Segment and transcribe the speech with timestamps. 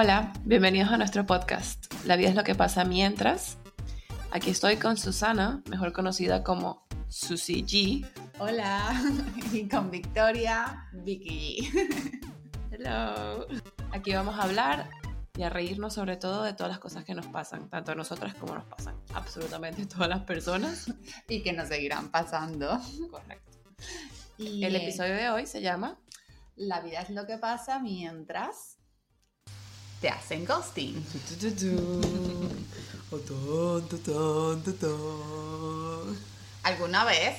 [0.00, 1.92] Hola, bienvenidos a nuestro podcast.
[2.04, 3.58] La vida es lo que pasa mientras.
[4.30, 8.08] Aquí estoy con Susana, mejor conocida como Susie G.
[8.38, 8.94] Hola,
[9.52, 12.32] y con Victoria, Vicky G.
[12.70, 13.48] Hello.
[13.90, 14.88] Aquí vamos a hablar
[15.36, 18.36] y a reírnos sobre todo de todas las cosas que nos pasan, tanto a nosotras
[18.36, 20.94] como nos pasan absolutamente todas las personas.
[21.28, 22.80] Y que nos seguirán pasando.
[23.10, 23.58] Correcto.
[24.38, 25.98] Y el episodio de hoy se llama
[26.54, 28.77] La vida es lo que pasa mientras
[30.00, 31.04] te hacen ghosting.
[36.62, 37.36] ¿Alguna vez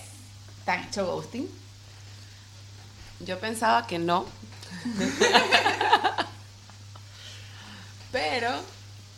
[0.65, 1.47] te han hecho ghosting?
[3.19, 4.25] Yo pensaba que no.
[8.11, 8.49] Pero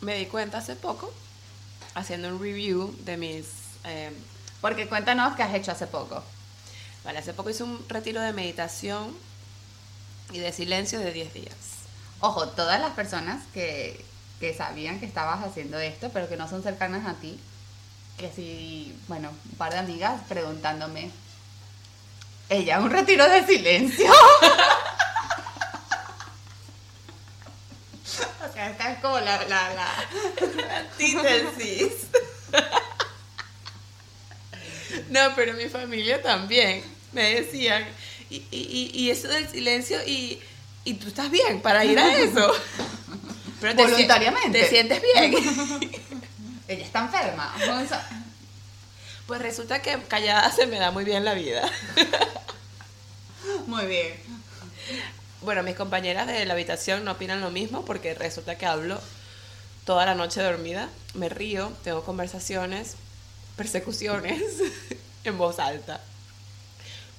[0.01, 1.13] me di cuenta hace poco,
[1.95, 3.45] haciendo un review de mis...
[3.85, 4.11] Eh,
[4.59, 6.23] Porque cuéntanos qué has hecho hace poco.
[7.03, 9.15] Vale, hace poco hice un retiro de meditación
[10.31, 11.55] y de silencio de 10 días.
[12.21, 14.05] Ojo, todas las personas que,
[14.39, 17.39] que sabían que estabas haciendo esto, pero que no son cercanas a ti,
[18.17, 21.09] que sí, bueno, un par de amigas preguntándome,
[22.47, 24.05] ella, un retiro de silencio.
[28.47, 29.89] o sea, esta es como la, la, la,
[30.77, 32.05] antítesis.
[35.09, 37.83] no, pero mi familia también me decían,
[38.29, 40.39] y, y, y eso del silencio, y
[40.83, 42.51] y tú estás bien para ir a eso.
[43.59, 44.61] Pero te Voluntariamente.
[44.61, 45.33] ¿Te sientes bien?
[46.67, 47.53] Ella está enferma.
[49.27, 51.69] Pues resulta que callada se me da muy bien la vida.
[53.67, 54.13] Muy bien.
[55.41, 58.99] Bueno, mis compañeras de la habitación no opinan lo mismo porque resulta que hablo
[59.85, 62.95] toda la noche dormida, me río, tengo conversaciones,
[63.55, 64.41] persecuciones
[65.23, 66.01] en voz alta.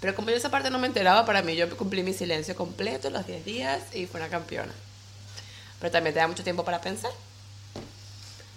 [0.03, 3.09] Pero como yo esa parte no me enteraba, para mí yo cumplí mi silencio completo
[3.09, 4.73] los 10 días y fue una campeona.
[5.79, 7.13] Pero también te da mucho tiempo para pensar.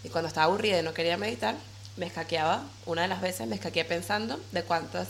[0.03, 1.55] Y cuando estaba aburrida y no quería meditar,
[1.97, 2.63] me escaqueaba.
[2.87, 5.09] Una de las veces me escaqueé pensando de cuántas,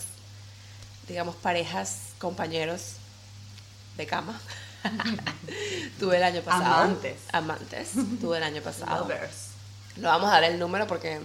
[1.07, 2.97] digamos, parejas, compañeros
[3.95, 4.37] de cama
[5.99, 6.83] tuve el año pasado.
[6.83, 7.17] Amantes.
[7.31, 7.91] Amantes.
[8.19, 9.03] Tuve el año pasado.
[9.03, 9.51] Lovers.
[9.95, 11.21] No vamos a dar el número porque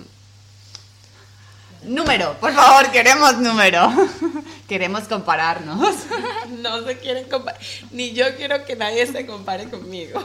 [1.83, 3.91] Número, por favor, queremos número.
[4.69, 5.97] queremos compararnos.
[6.59, 7.61] no se quieren comparar.
[7.91, 10.23] Ni yo quiero que nadie se compare conmigo.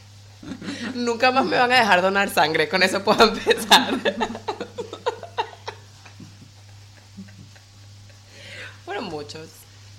[0.94, 3.94] Nunca más me van a dejar donar sangre, con eso puedo empezar.
[8.84, 9.48] Fueron muchos,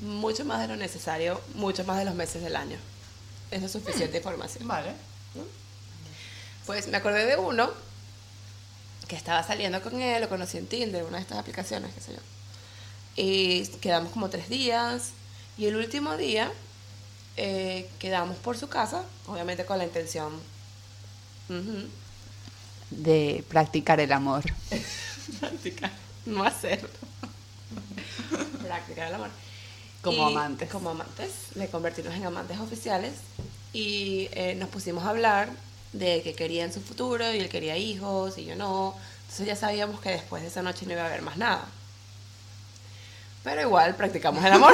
[0.01, 2.77] mucho más de lo necesario, mucho más de los meses del año.
[3.51, 4.67] Eso es suficiente información.
[4.67, 4.93] Vale.
[6.65, 7.71] Pues me acordé de uno
[9.13, 12.13] que estaba saliendo con él, lo conocí en Tinder, una de estas aplicaciones, qué sé
[12.13, 12.19] yo.
[13.15, 15.11] Y quedamos como tres días.
[15.55, 16.51] Y el último día
[17.37, 20.33] eh, quedamos por su casa, obviamente con la intención
[22.89, 24.43] de practicar el amor.
[25.39, 25.91] practicar,
[26.25, 26.89] no hacerlo.
[28.63, 29.29] practicar el amor.
[30.01, 30.71] Como amantes.
[30.71, 33.13] Como amantes, le convertimos en amantes oficiales
[33.73, 35.49] y eh, nos pusimos a hablar
[35.93, 38.95] de que quería en su futuro y él quería hijos y yo no.
[39.21, 41.65] Entonces ya sabíamos que después de esa noche no iba a haber más nada.
[43.43, 44.73] Pero igual practicamos el amor.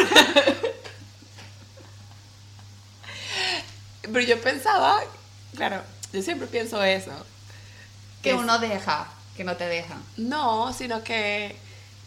[4.01, 5.01] Pero yo pensaba,
[5.55, 7.11] claro, yo siempre pienso eso.
[8.23, 9.07] Que, uno deja,
[9.37, 9.97] que no te deja.
[10.17, 11.55] No, sino que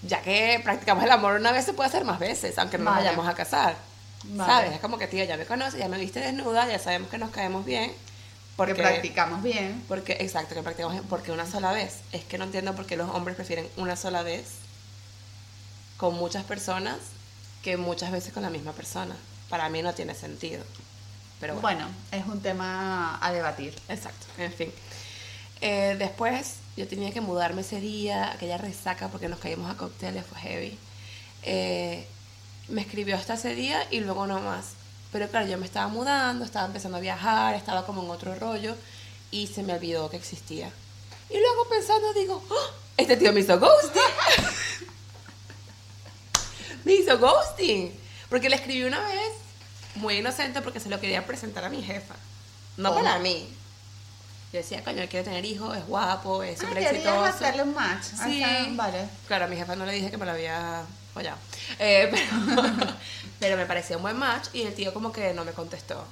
[0.03, 2.97] ya que practicamos el amor una vez se puede hacer más veces, aunque no nos
[2.97, 3.77] vayamos a casar.
[4.37, 4.73] ¿Sabes?
[4.73, 7.31] Es como que, tío, ya me conoces, ya me viste desnuda, ya sabemos que nos
[7.31, 7.93] caemos bien
[8.67, 9.83] porque practicamos bien.
[9.89, 11.07] Porque, exacto, que practicamos bien.
[11.09, 12.01] Porque una sola vez.
[12.13, 14.47] Es que no entiendo por qué los hombres prefieren una sola vez
[15.97, 16.99] con muchas personas
[17.63, 19.17] que muchas veces con la misma persona.
[19.49, 20.65] Para mí no tiene sentido.
[21.41, 21.87] Pero bueno.
[22.11, 23.75] es un tema a debatir.
[23.89, 24.73] Exacto, en fin.
[25.61, 30.25] Eh, después yo tenía que mudarme ese día, aquella resaca porque nos caímos a cócteles,
[30.27, 30.79] fue heavy.
[31.43, 32.07] Eh,
[32.69, 34.75] me escribió hasta ese día y luego no más.
[35.13, 38.75] Pero claro, yo me estaba mudando, estaba empezando a viajar, estaba como en otro rollo
[39.31, 40.73] y se me olvidó que existía.
[41.29, 42.71] Y luego pensando digo, ¡Oh!
[42.97, 44.03] este tío me hizo ghosting.
[46.85, 47.93] me hizo ghosting.
[48.31, 49.33] Porque le escribí una vez,
[49.97, 52.15] muy inocente, porque se lo quería presentar a mi jefa.
[52.79, 53.55] No para mí.
[54.53, 57.25] Yo decía, coño, quiere tener hijos, es guapo, es súper ah, exitoso.
[57.25, 58.05] hacerle un match.
[58.25, 59.09] Sí, vale.
[59.27, 61.39] Claro, a mi jefa no le dije que me lo había follado.
[61.79, 62.95] Eh, pero,
[63.39, 66.05] pero me parecía un buen match y el tío como que no me contestó.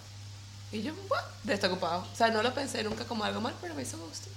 [0.72, 1.22] Y yo, ¿what?
[1.42, 2.06] Desocupado.
[2.12, 4.32] O sea, no lo pensé nunca como algo mal, pero me hizo ghosting.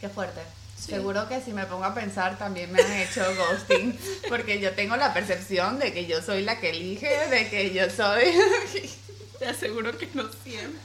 [0.00, 0.40] Qué fuerte.
[0.76, 3.98] Seguro que si me pongo a pensar también me han hecho ghosting,
[4.28, 7.88] porque yo tengo la percepción de que yo soy la que elige, de que yo
[7.90, 8.24] soy...
[9.38, 10.80] Te aseguro que no siempre.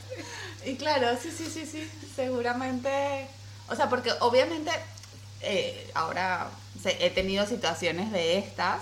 [0.65, 3.27] Y claro, sí, sí, sí, sí, seguramente,
[3.67, 4.71] o sea, porque obviamente
[5.45, 6.47] eh, ahora
[6.83, 8.81] he tenido situaciones de estas,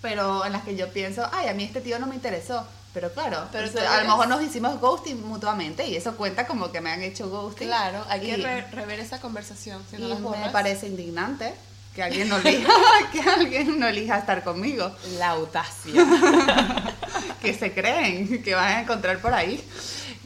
[0.00, 2.66] pero en las que yo pienso, ay, a mí este tío no me interesó.
[2.94, 6.46] Pero claro, Pero o sea, a lo mejor nos hicimos ghosting mutuamente y eso cuenta
[6.46, 7.66] como que me han hecho ghosting.
[7.68, 9.82] Claro, hay que Y- re- rever esa conversación.
[9.90, 11.54] Si no y las me parece indignante
[11.94, 12.70] que alguien no elija,
[13.12, 14.94] que alguien no elija estar conmigo.
[15.18, 15.94] La audacia.
[17.40, 19.62] Que se creen que van a encontrar por ahí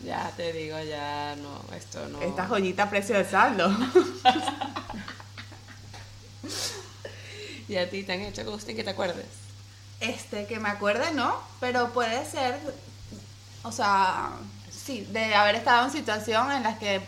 [0.05, 2.21] ya te digo, ya no, esto no.
[2.23, 3.75] esta joyita a precio de saldo.
[7.69, 9.27] ¿Y a ti te han hecho ghosting que te acuerdes?
[10.01, 12.59] Este, que me acuerde, no, pero puede ser,
[13.63, 14.31] o sea,
[14.71, 17.01] sí, de haber estado en situación en las que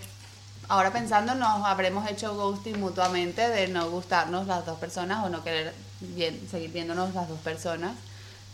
[0.68, 5.42] ahora pensando nos habremos hecho ghosting mutuamente de no gustarnos las dos personas o no
[5.42, 7.92] querer bien, seguir viéndonos las dos personas.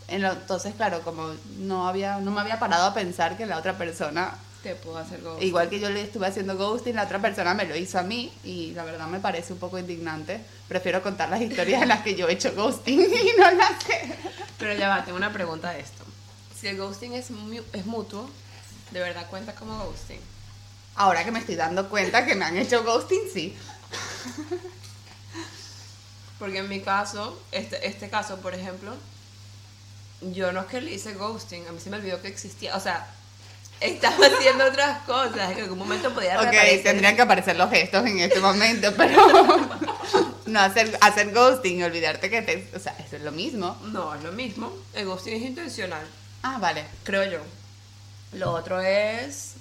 [0.07, 4.35] Entonces, claro, como no había, no me había parado a pensar que la otra persona,
[4.65, 5.47] Te puedo hacer ghosting.
[5.47, 8.33] igual que yo le estuve haciendo ghosting, la otra persona me lo hizo a mí
[8.43, 10.39] y la verdad me parece un poco indignante.
[10.67, 14.15] Prefiero contar las historias en las que yo he hecho ghosting y no las que...
[14.57, 16.03] Pero ya va, tengo una pregunta de esto.
[16.59, 18.27] Si el ghosting es, mu- es mutuo,
[18.89, 20.19] ¿de verdad cuenta como ghosting?
[20.95, 23.55] Ahora que me estoy dando cuenta que me han hecho ghosting, sí.
[26.39, 28.95] Porque en mi caso, este, este caso, por ejemplo,
[30.21, 32.75] yo no es que le hice ghosting, a mí se me olvidó que existía.
[32.75, 33.07] O sea,
[33.81, 36.83] estaba haciendo otras cosas, en algún momento podía Ok, reaparecer.
[36.83, 39.27] tendrían que aparecer los gestos en este momento, pero
[40.45, 42.67] no hacer, hacer ghosting y olvidarte que te...
[42.75, 43.77] O sea, eso es lo mismo.
[43.91, 44.71] No, es lo mismo.
[44.93, 46.05] El ghosting es intencional,
[46.43, 46.85] Ah, vale.
[47.03, 47.39] creo yo.
[48.33, 49.53] Lo otro es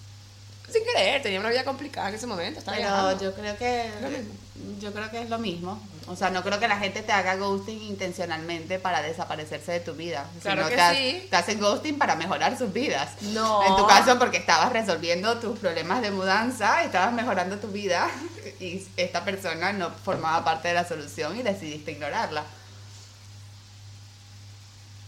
[0.70, 3.22] sin querer, tenía una vida complicada en ese momento, estaba Pero viajando.
[3.22, 4.34] yo creo que Lo mismo.
[4.80, 5.80] yo creo que es lo mismo.
[6.06, 9.94] O sea, no creo que la gente te haga ghosting intencionalmente para desaparecerse de tu
[9.94, 10.28] vida.
[10.42, 11.26] Claro sino que te, sí.
[11.30, 13.22] te hacen ghosting para mejorar sus vidas.
[13.22, 13.66] No.
[13.66, 18.10] En tu caso, porque estabas resolviendo tus problemas de mudanza, estabas mejorando tu vida
[18.60, 22.44] y esta persona no formaba parte de la solución y decidiste ignorarla.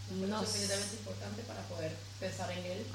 [0.09, 2.85] No suficientemente importante para poder pensar en él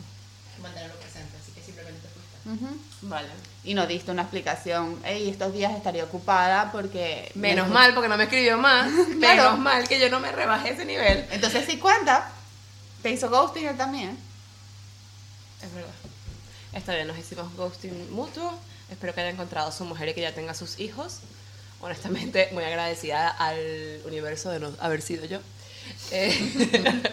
[0.58, 2.64] y mantenerlo presente, así que simplemente te fuiste.
[2.64, 2.80] Ujú.
[3.02, 3.28] Vale.
[3.64, 5.00] Y no diste una explicación.
[5.04, 7.30] Hey, estos días estaría ocupada porque...
[7.34, 8.90] Menos me- mal, porque no me escribió más.
[9.20, 9.42] Claro.
[9.42, 11.26] Menos mal que yo no me rebajé ese nivel.
[11.30, 12.28] Entonces sí cuenta.
[13.02, 14.18] Te hizo ghosting él también.
[15.62, 15.92] Es verdad.
[16.72, 18.52] Está bien, nos hicimos ghosting mutuo.
[18.90, 21.18] Espero que haya encontrado a su mujer y que ya tenga sus hijos.
[21.80, 25.38] Honestamente, muy agradecida al universo de no haber sido yo.
[26.10, 27.02] Eh,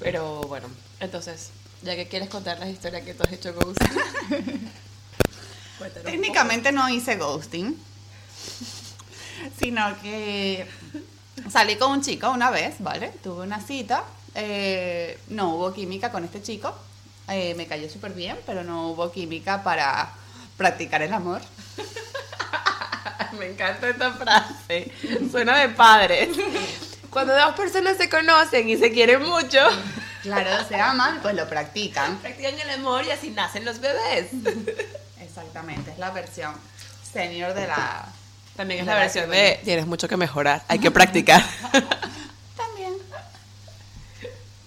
[0.00, 0.68] Pero bueno,
[1.00, 1.50] entonces,
[1.82, 4.70] ya que quieres contar las historias que tú has hecho ghosting.
[6.04, 7.76] Técnicamente no hice ghosting,
[9.60, 10.66] sino que
[11.50, 13.12] salí con un chico una vez, ¿vale?
[13.22, 14.04] Tuve una cita,
[14.34, 16.74] eh, no hubo química con este chico,
[17.28, 20.12] eh, me cayó súper bien, pero no hubo química para
[20.56, 21.40] practicar el amor.
[23.38, 24.90] Me encanta esta frase.
[25.30, 26.30] Suena de padres.
[27.10, 29.58] Cuando dos personas se conocen y se quieren mucho,
[30.28, 32.18] Claro, se aman, pues lo practican.
[32.18, 34.28] practican el amor y así nacen los bebés.
[35.20, 36.54] Exactamente, es la versión
[37.12, 38.06] senior de la...
[38.56, 41.44] También es la versión de tienes mucho que mejorar, hay que practicar.
[42.56, 42.94] También.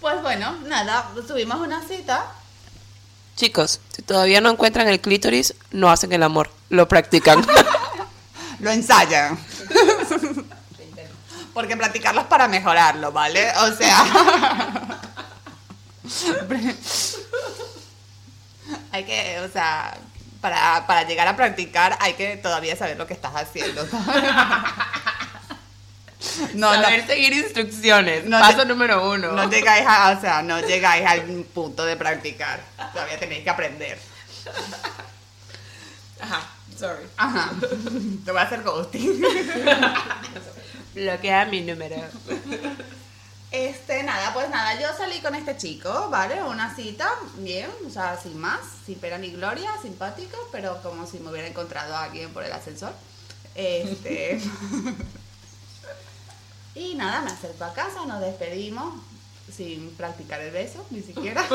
[0.00, 2.32] Pues bueno, nada, tuvimos una cita
[3.36, 7.44] Chicos, si todavía no encuentran el clítoris, no hacen el amor, lo practican.
[8.60, 9.38] lo ensayan.
[11.54, 13.50] Porque practicarlo es para mejorarlo, ¿vale?
[13.50, 15.00] O sea.
[18.92, 19.96] Hay que, o sea,
[20.40, 23.86] para, para llegar a practicar hay que todavía saber lo que estás haciendo.
[26.54, 28.24] no, no, Saber seguir instrucciones.
[28.24, 29.32] No Paso número uno.
[29.32, 32.60] no llegáis a, o sea, no llegáis al punto de practicar.
[32.92, 33.98] Todavía tenéis que aprender.
[36.20, 36.42] Ajá,
[36.78, 37.06] sorry.
[37.16, 37.50] Ajá.
[38.24, 39.22] Te voy a hacer ghosting.
[40.94, 41.96] Bloquea mi número.
[43.52, 46.42] Este, nada, pues nada, yo salí con este chico, ¿vale?
[46.42, 47.06] Una cita,
[47.36, 51.46] bien, o sea, sin más, sin pena ni gloria, simpático, pero como si me hubiera
[51.46, 52.94] encontrado a alguien por el ascensor.
[53.54, 54.40] Este.
[56.74, 58.94] y nada, me acerco a casa, nos despedimos,
[59.54, 61.46] sin practicar el beso, ni siquiera.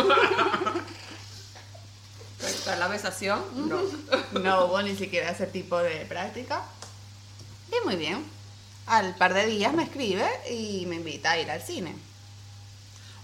[2.45, 3.43] ¿Está la besación?
[3.55, 3.81] No.
[4.39, 6.61] No hubo ni siquiera ese tipo de práctica.
[7.71, 8.37] Y muy bien.
[8.88, 11.94] Al par de días me escribe y me invita a ir al cine.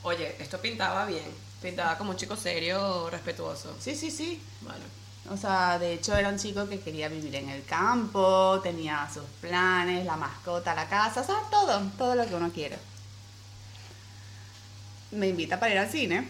[0.04, 1.26] Oye, esto pintaba bien.
[1.62, 3.74] Pintaba como un chico serio, respetuoso.
[3.80, 4.42] Sí, sí, sí.
[4.62, 4.84] Vale.
[5.30, 9.24] O sea, de hecho era un chico que quería vivir en el campo, tenía sus
[9.40, 12.78] planes, la mascota, la casa, o sea, todo, todo lo que uno quiere.
[15.12, 16.28] Me invita para ir al cine.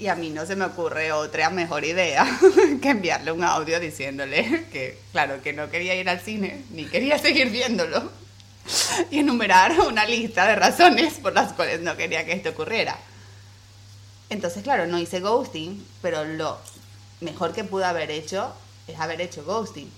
[0.00, 2.26] Y a mí no se me ocurre otra mejor idea
[2.80, 7.18] que enviarle un audio diciéndole que, claro, que no quería ir al cine, ni quería
[7.18, 8.10] seguir viéndolo.
[9.10, 12.96] Y enumerar una lista de razones por las cuales no quería que esto ocurriera.
[14.30, 16.58] Entonces, claro, no hice ghosting, pero lo
[17.20, 18.54] mejor que pude haber hecho
[18.86, 19.92] es haber hecho ghosting.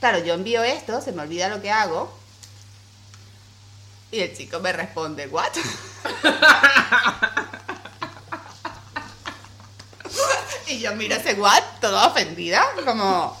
[0.00, 2.16] Claro, yo envío esto, se me olvida lo que hago.
[4.10, 5.52] Y el chico me responde, ¿what?
[10.68, 13.36] y yo miro ese what, toda ofendida, como...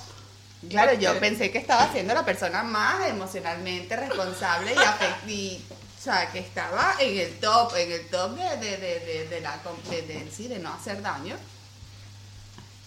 [0.70, 6.02] Claro, yo pensé que estaba siendo la persona más emocionalmente responsable y, afect- y, o
[6.02, 9.76] sea, que estaba en el top, en el top de, de, de, de, la, com-
[9.88, 11.36] de, no hacer daño.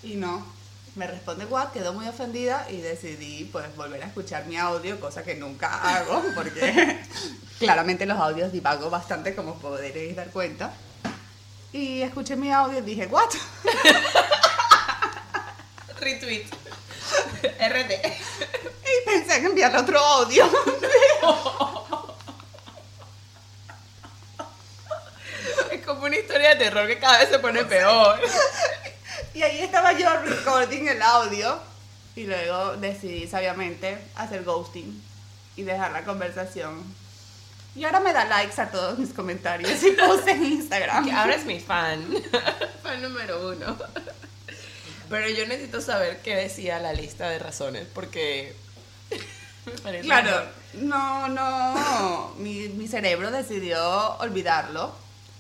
[0.04, 0.46] Y no,
[0.96, 5.24] me responde what, quedó muy ofendida y decidí pues volver a escuchar mi audio, cosa
[5.24, 7.00] que nunca hago porque
[7.60, 10.74] claramente los audios divago bastante como podréis dar cuenta.
[11.72, 13.30] Y escuché mi audio y dije, what?
[16.00, 16.48] Retweet.
[17.44, 17.92] RT.
[17.92, 20.46] Y pensé en enviarle otro audio.
[25.72, 28.20] Es como una historia de terror que cada vez se pone peor.
[29.34, 31.60] Y ahí estaba yo recording el audio.
[32.16, 35.02] Y luego decidí sabiamente hacer ghosting
[35.56, 36.84] y dejar la conversación.
[37.76, 41.06] Y ahora me da likes a todos mis comentarios y posts en Instagram.
[41.06, 42.04] Que ahora es mi fan.
[42.84, 43.78] fan número uno.
[45.10, 48.56] Pero yo necesito saber qué decía la lista de razones, porque
[50.02, 52.34] Claro, no, no.
[52.38, 54.92] Mi, mi cerebro decidió olvidarlo.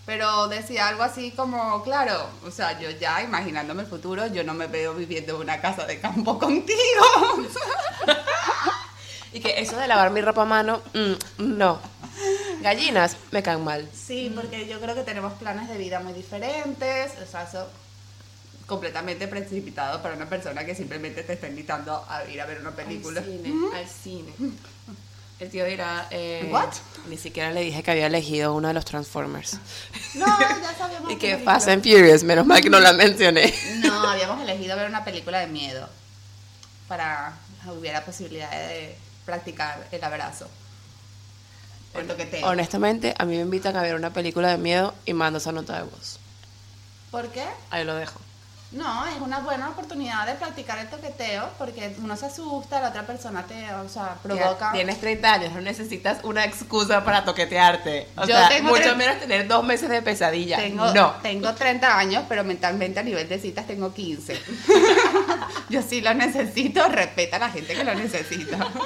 [0.05, 4.55] Pero decía algo así como, claro, o sea, yo ya imaginándome el futuro, yo no
[4.55, 6.77] me veo viviendo en una casa de campo contigo.
[9.31, 11.79] Y que eso de lavar mi ropa a mano, mm, no.
[12.61, 13.87] Gallinas me caen mal.
[13.93, 17.67] Sí, porque yo creo que tenemos planes de vida muy diferentes, o sea, eso
[18.65, 22.71] completamente precipitado para una persona que simplemente te está invitando a ir a ver una
[22.71, 23.21] película.
[23.21, 24.33] Al cine, al cine.
[25.39, 26.07] El tío dirá...
[26.11, 26.73] Eh, What?
[27.07, 29.57] Ni siquiera le dije que había elegido uno de los Transformers.
[30.15, 31.37] No, ya sabíamos Y que.
[31.37, 33.53] Fast and Furious, menos mal que no la mencioné.
[33.77, 35.89] No, habíamos elegido ver una película de miedo
[36.87, 37.33] para
[37.67, 40.47] hubiera posibilidad de practicar el abrazo.
[41.93, 42.47] El toqueteo.
[42.47, 45.77] Honestamente, a mí me invitan a ver una película de miedo y mando esa nota
[45.77, 46.19] de voz.
[47.11, 47.43] ¿Por qué?
[47.71, 48.19] Ahí lo dejo.
[48.71, 53.01] No, es una buena oportunidad de practicar el toqueteo porque uno se asusta, la otra
[53.01, 54.71] persona te, o sea, provoca.
[54.73, 58.09] Tienes 30 años, no necesitas una excusa para toquetearte.
[58.15, 60.57] O Yo sea, tengo mucho menos tener dos meses de pesadilla.
[60.57, 61.13] Tengo, no.
[61.23, 64.39] tengo 30 años, pero mentalmente a nivel de citas tengo 15.
[65.69, 68.67] Yo sí lo necesito, respeta a la gente que lo necesita.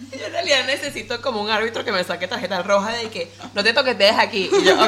[0.18, 3.62] Yo en realidad necesito como un árbitro que me saque tarjeta roja de que no
[3.62, 4.50] te toquetees aquí.
[4.52, 4.76] Y yo.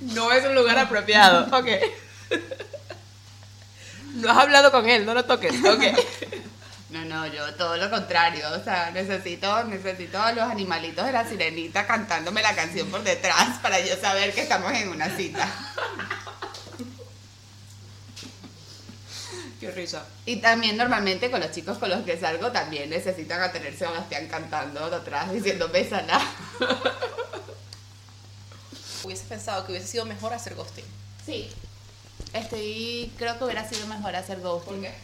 [0.00, 1.46] No es un lugar apropiado.
[1.56, 1.68] Ok.
[4.14, 5.52] No has hablado con él, no lo toques.
[5.64, 5.82] Ok.
[6.90, 11.24] No, no, yo todo lo contrario, o sea, necesito, necesito a los animalitos de la
[11.24, 15.48] sirenita cantándome la canción por detrás para yo saber que estamos en una cita.
[19.60, 20.06] Qué risa.
[20.24, 24.26] Y también normalmente con los chicos con los que salgo también necesitan a tener Sebastián
[24.26, 26.18] cantando detrás diciendo bésala.
[29.04, 30.84] Hubiese pensado que hubiese sido mejor hacer ghosting.
[31.26, 31.50] Sí.
[32.32, 34.72] Estoy, creo que hubiera sido mejor hacer ghosting.
[34.72, 34.94] ¿Por qué?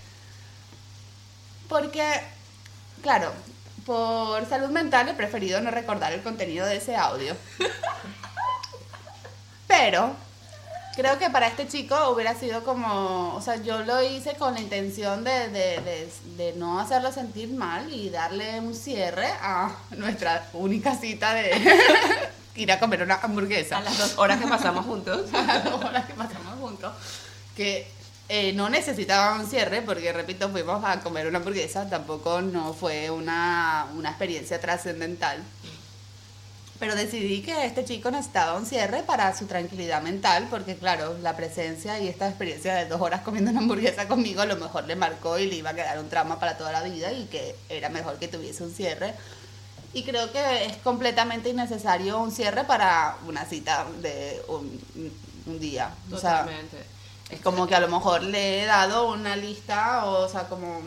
[1.69, 2.21] Porque,
[3.03, 3.33] claro,
[3.85, 7.37] por salud mental he preferido no recordar el contenido de ese audio.
[9.67, 10.17] Pero
[10.97, 14.61] creo que para este chico hubiera sido como, o sea, yo lo hice con la
[14.61, 20.49] intención de, de- de- de no hacerlo sentir mal y darle un cierre a nuestra
[20.55, 21.51] única cita de
[22.57, 25.29] ir a comer una hamburguesa A las dos horas que pasamos juntos.
[25.35, 26.93] a las dos horas que pasamos juntos,
[27.57, 27.87] que
[28.29, 33.11] eh, no necesitaban un cierre, porque repito, fuimos a comer una hamburguesa, tampoco no fue
[33.11, 35.43] una, una experiencia trascendental.
[36.79, 41.37] Pero decidí que este chico necesitaba un cierre para su tranquilidad mental, porque claro, la
[41.37, 44.97] presencia y esta experiencia de dos horas comiendo una hamburguesa conmigo a lo mejor le
[44.97, 47.89] marcó y le iba a quedar un trauma para toda la vida y que era
[47.89, 49.15] mejor que tuviese un cierre.
[49.95, 54.79] Y creo que es completamente innecesario un cierre para una cita de un,
[55.47, 55.95] un día.
[56.13, 56.85] O sea, Totalmente.
[57.31, 60.81] es como que a lo mejor le he dado una lista, o, sea, como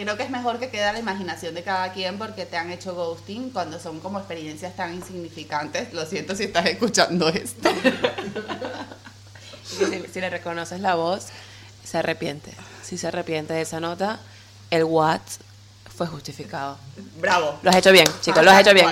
[0.00, 2.70] creo que es mejor que quede a la imaginación de cada quien porque te han
[2.70, 5.92] hecho ghosting cuando son como experiencias tan insignificantes.
[5.92, 7.70] Lo siento si estás escuchando esto.
[9.64, 11.28] Si, si le reconoces la voz,
[11.82, 12.52] se arrepiente.
[12.82, 14.20] Si se arrepiente de esa nota,
[14.70, 15.22] el what
[15.96, 16.78] fue justificado.
[17.18, 17.58] Bravo.
[17.62, 18.88] Lo has hecho bien, chicos, lo has hecho bien.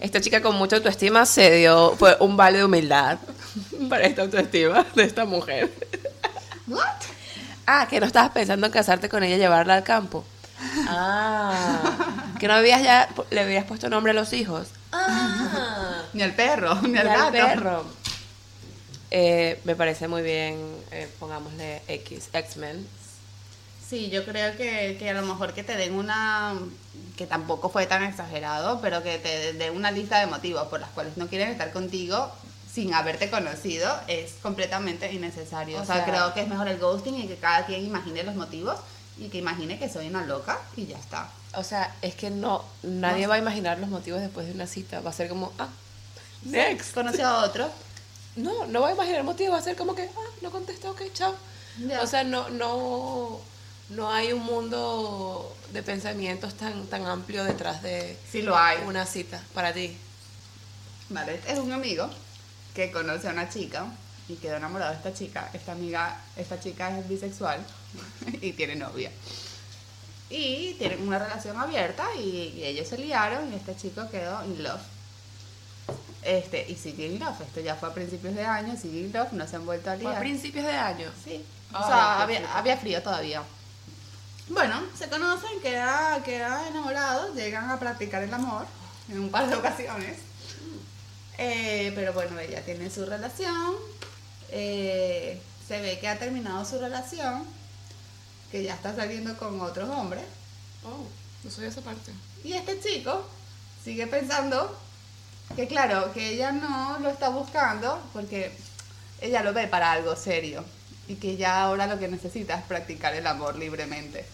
[0.00, 3.18] Esta chica con mucha autoestima se dio, fue un vale de humildad
[3.88, 5.72] para esta autoestima de esta mujer.
[6.66, 7.15] ¿What?
[7.66, 10.24] Ah, que no estabas pensando en casarte con ella y llevarla al campo.
[10.84, 11.82] Ah,
[12.38, 14.68] que no habías ya, le habías puesto nombre a los hijos.
[14.92, 17.32] Ah, Ni al perro, ni al y al gato.
[17.32, 17.84] perro.
[19.10, 20.56] Eh, me parece muy bien,
[20.90, 22.86] eh, pongámosle X, X-Men.
[23.88, 26.54] Sí, yo creo que, que a lo mejor que te den una,
[27.16, 30.90] que tampoco fue tan exagerado, pero que te den una lista de motivos por las
[30.90, 32.32] cuales no quieren estar contigo
[32.76, 35.78] sin haberte conocido es completamente innecesario.
[35.78, 38.34] O O, sea, creo que es mejor el ghosting y que cada quien imagine los
[38.34, 38.78] motivos
[39.16, 41.30] y que imagine que soy una loca y ya está.
[41.54, 43.30] O sea, es que no, nadie No.
[43.30, 45.00] va a imaginar los motivos después de una cita.
[45.00, 45.68] Va a ser como, ah,
[46.42, 46.92] next.
[46.92, 47.70] Conocí a otro.
[48.36, 50.90] No, no va a imaginar el motivo, va a ser como que, ah, no contestó,
[50.90, 51.34] ok, chao.
[52.02, 53.40] O sea, no, no,
[53.88, 58.80] no hay un mundo de pensamientos tan, tan amplio detrás de Sí lo hay.
[58.86, 59.96] una cita para ti.
[61.08, 62.10] Vale, es un amigo
[62.76, 63.86] que conoce a una chica
[64.28, 65.48] y quedó enamorado de esta chica.
[65.54, 67.58] Esta amiga, esta chica es bisexual
[68.42, 69.10] y tiene novia.
[70.28, 74.62] Y tienen una relación abierta y, y ellos se liaron y este chico quedó in
[74.62, 74.80] love.
[76.22, 77.40] Este, y sigue in love.
[77.40, 79.94] Esto ya fue a principios de año, sigue in love, no se han vuelto a
[79.96, 80.20] Fue a liar.
[80.20, 81.08] principios de año.
[81.24, 81.44] Sí.
[81.72, 82.48] O Ay, sea, había, frío.
[82.54, 83.42] había frío todavía.
[84.48, 88.66] Bueno, se conocen, quedan, quedan enamorados, llegan a practicar el amor
[89.08, 90.18] en un par de ocasiones.
[91.38, 93.74] Eh, pero bueno, ella tiene su relación.
[94.50, 97.44] eh, se ve que ha terminado su relación,
[98.52, 100.24] que ya está saliendo con otros hombres.
[100.84, 101.04] Oh,
[101.42, 102.12] no soy esa parte.
[102.44, 103.26] Y este chico
[103.82, 104.78] sigue pensando
[105.56, 108.56] que claro, que ella no lo está buscando porque
[109.20, 110.64] ella lo ve para algo serio
[111.08, 114.26] y que ya ahora lo que necesita es practicar el amor libremente.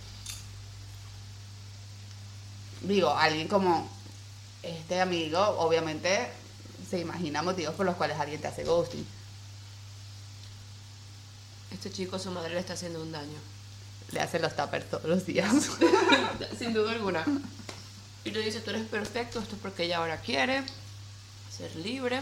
[2.82, 3.88] Digo, alguien como
[4.62, 6.28] este amigo obviamente
[6.92, 9.06] se imagina motivos por los cuales alguien te hace ghosting.
[11.70, 13.38] Este chico, su madre le está haciendo un daño.
[14.10, 15.70] Le hace los tuppers todos los días.
[16.58, 17.24] Sin duda alguna.
[18.26, 20.64] Y le dice, tú eres perfecto, esto es porque ella ahora quiere
[21.50, 22.20] ser libre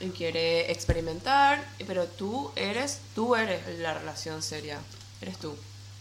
[0.00, 4.78] y quiere experimentar, pero tú eres, tú eres la relación seria,
[5.20, 5.54] eres tú.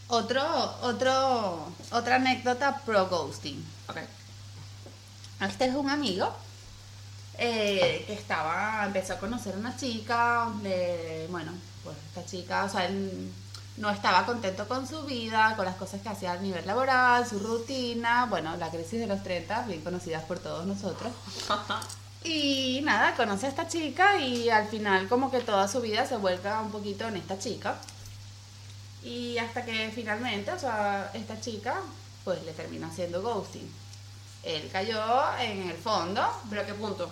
[0.08, 0.42] Otro,
[0.84, 3.62] otro, otra anécdota pro ghosting.
[3.90, 3.98] Ok.
[5.42, 6.34] Este es un amigo
[7.38, 10.48] eh, que estaba, empezó a conocer a una chica,
[11.30, 11.52] bueno,
[11.84, 13.32] pues esta chica, o sea, él
[13.78, 17.40] no estaba contento con su vida, con las cosas que hacía a nivel laboral, su
[17.40, 21.12] rutina, bueno, la crisis de los 30, bien conocidas por todos nosotros.
[22.24, 26.18] Y nada, conoce a esta chica y al final como que toda su vida se
[26.18, 27.78] vuelca un poquito en esta chica.
[29.04, 31.82] Y hasta que finalmente, o sea, esta chica
[32.24, 33.68] pues le termina haciendo ghosting.
[34.44, 35.02] Él cayó
[35.40, 36.22] en el fondo.
[36.50, 37.10] ¿Pero a qué punto?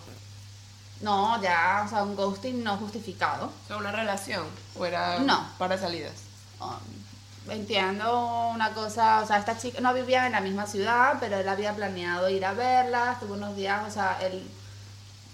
[1.02, 3.46] No, ya, o sea, un ghosting no justificado.
[3.48, 4.46] O sea, una relación,
[4.78, 5.48] o era No.
[5.58, 6.14] para salidas.
[6.60, 11.38] Um, entiendo una cosa, o sea, esta chica no vivía en la misma ciudad, pero
[11.38, 14.46] él había planeado ir a verla, estuvo unos días, o sea, él,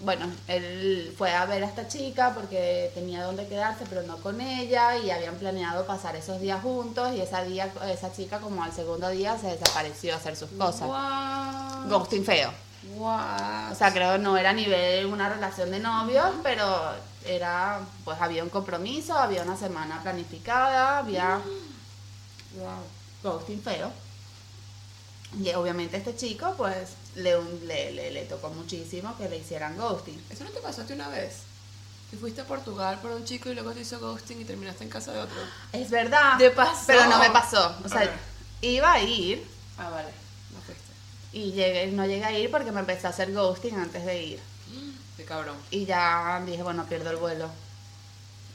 [0.00, 4.40] bueno, él fue a ver a esta chica porque tenía dónde quedarse, pero no con
[4.40, 8.72] ella, y habían planeado pasar esos días juntos, y ese día, esa chica como al
[8.72, 10.88] segundo día se desapareció a hacer sus cosas.
[11.88, 12.52] Ghosting feo.
[12.98, 13.72] Wow.
[13.72, 16.64] O sea, creo que no era a nivel una relación de novios, pero
[17.24, 21.38] era, pues había un compromiso, había una semana planificada, había
[22.58, 23.32] wow.
[23.32, 23.90] ghosting feo.
[25.40, 30.22] Y obviamente este chico, pues, le, le, le, le tocó muchísimo que le hicieran ghosting.
[30.30, 31.38] ¿Eso no te pasó a ti una vez?
[32.10, 34.90] Que fuiste a Portugal por un chico y luego te hizo ghosting y terminaste en
[34.90, 35.36] casa de otro.
[35.72, 36.38] Es verdad.
[36.38, 36.84] ¿Te pasó?
[36.86, 37.74] Pero no me pasó.
[37.84, 38.08] O sea,
[38.60, 39.44] iba a ir
[39.78, 40.08] Ah, vale.
[40.54, 40.84] No fuiste.
[41.32, 44.40] y llegué, no llegué a ir porque me empecé a hacer ghosting antes de ir.
[45.16, 45.56] Qué cabrón.
[45.70, 47.50] Y ya dije, bueno, pierdo el vuelo.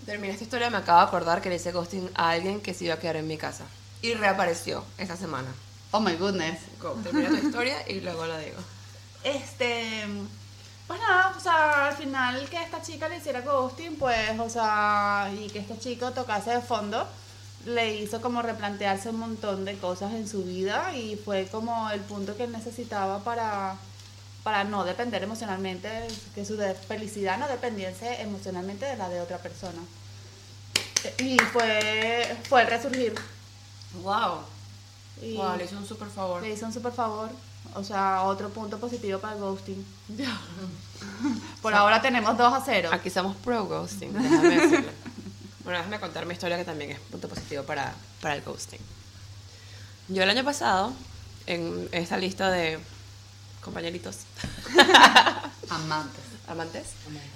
[0.05, 2.85] Terminé esta historia, me acabo de acordar que le hice ghosting a alguien que se
[2.85, 3.65] iba a quedar en mi casa.
[4.01, 5.49] Y reapareció esa semana.
[5.91, 6.59] Oh my goodness.
[6.79, 8.57] Go, Termina tu historia y luego la digo.
[9.23, 10.05] Este,
[10.87, 15.31] pues nada, o sea, al final que esta chica le hiciera ghosting, pues, o sea,
[15.37, 17.05] y que este chico tocase de fondo,
[17.65, 21.99] le hizo como replantearse un montón de cosas en su vida y fue como el
[22.01, 23.75] punto que él necesitaba para,
[24.43, 25.89] para no depender emocionalmente,
[26.33, 29.81] que su felicidad no dependiese emocionalmente de la de otra persona.
[31.19, 33.13] Y fue, fue el resurgir.
[34.01, 34.39] Wow.
[35.21, 36.41] Y Wow, le hizo un super favor.
[36.41, 37.29] le hizo un super favor.
[37.75, 39.85] O sea, otro punto positivo para el ghosting.
[41.61, 42.89] Por ahora tenemos 2 a 0.
[42.91, 44.91] Aquí somos pro ghosting, déjame decirlo.
[45.63, 48.79] Bueno, déjame contar mi historia que también es punto positivo para, para el ghosting.
[50.07, 50.91] Yo el año pasado,
[51.45, 52.79] en esta lista de
[53.63, 54.17] compañeritos,
[55.69, 56.23] Amantes.
[56.47, 56.87] amantes.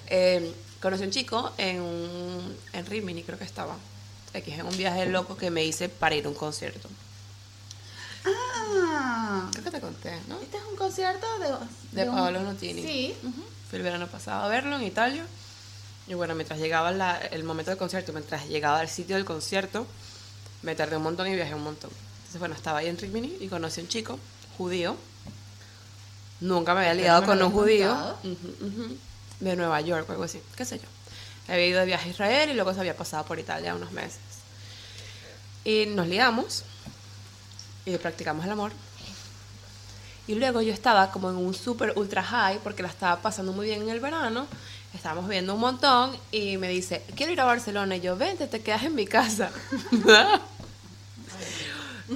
[0.08, 3.76] Eh, conocí a un chico en, un- en Rimini, creo que estaba.
[4.34, 6.88] Aquí en un viaje loco que me hice para ir a un concierto.
[8.26, 10.40] Ah, Creo que te conté, ¿no?
[10.40, 12.02] este es un concierto de...
[12.02, 12.82] De un- Paolo Nutini.
[12.82, 13.14] Sí.
[13.70, 15.24] Fui el verano pasado a verlo en Italia.
[16.08, 19.86] Y bueno, mientras llegaba la- el momento del concierto, mientras llegaba al sitio del concierto,
[20.62, 21.90] me tardé un montón y viajé un montón.
[22.18, 24.18] Entonces, bueno, estaba ahí en Rimini y conocí a un chico
[24.56, 24.96] judío.
[26.40, 27.92] Nunca me había me con un judío.
[28.22, 28.96] Ujú, ujú.
[29.40, 30.84] De Nueva York o algo así, qué sé yo.
[31.52, 34.18] Había ido de viaje a Israel y luego se había pasado por Italia unos meses.
[35.64, 36.64] Y nos ligamos
[37.86, 38.72] y practicamos el amor.
[40.26, 43.66] Y luego yo estaba como en un super ultra high porque la estaba pasando muy
[43.66, 44.46] bien en el verano.
[44.92, 47.96] Estábamos viendo un montón y me dice, quiero ir a Barcelona.
[47.96, 49.50] Y yo, vente, te quedas en mi casa.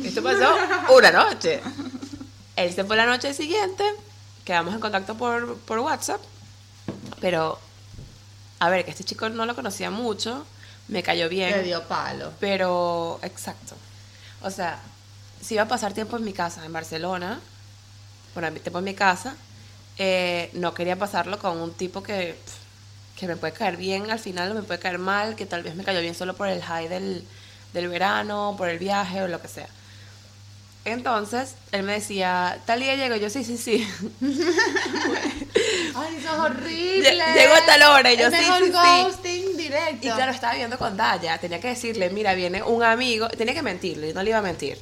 [0.04, 0.56] Esto pasó
[0.96, 1.60] una noche.
[2.56, 3.84] Él se fue la noche siguiente,
[4.44, 6.20] quedamos en contacto por, por WhatsApp,
[7.20, 7.58] pero,
[8.58, 10.44] a ver, que este chico no lo conocía mucho,
[10.88, 11.52] me cayó bien.
[11.52, 12.32] Te dio palo.
[12.38, 13.76] Pero, exacto.
[14.42, 14.80] O sea,
[15.40, 17.40] si iba a pasar tiempo en mi casa, en Barcelona,
[18.34, 19.34] bueno, tiempo en mi casa,
[19.98, 22.36] eh, no quería pasarlo con un tipo que,
[23.18, 25.74] que me puede caer bien al final o me puede caer mal, que tal vez
[25.74, 27.24] me cayó bien solo por el high del,
[27.72, 29.68] del verano, por el viaje o lo que sea.
[30.86, 33.86] Entonces, él me decía, tal día llego, yo sí, sí, sí.
[35.94, 37.10] Ay, eso es horrible.
[37.10, 38.70] Lle- llegó a tal hora y yo, sí, mejor sí, sí.
[38.72, 40.06] ghosting directo.
[40.06, 41.36] Y claro, estaba viviendo con Daya.
[41.38, 43.28] Tenía que decirle, mira, viene un amigo.
[43.28, 44.78] Tenía que mentirle, yo no le iba a mentir.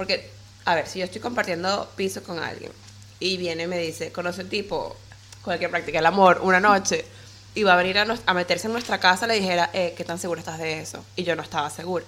[0.00, 0.30] Porque,
[0.64, 2.72] a ver, si yo estoy compartiendo piso con alguien
[3.18, 4.96] y viene y me dice, conoce un tipo
[5.42, 7.04] con el que practica el amor una noche
[7.54, 10.02] y va a venir a, nos- a meterse en nuestra casa, le dijera, eh, ¿qué
[10.04, 11.04] tan segura estás de eso?
[11.16, 12.06] Y yo no estaba segura.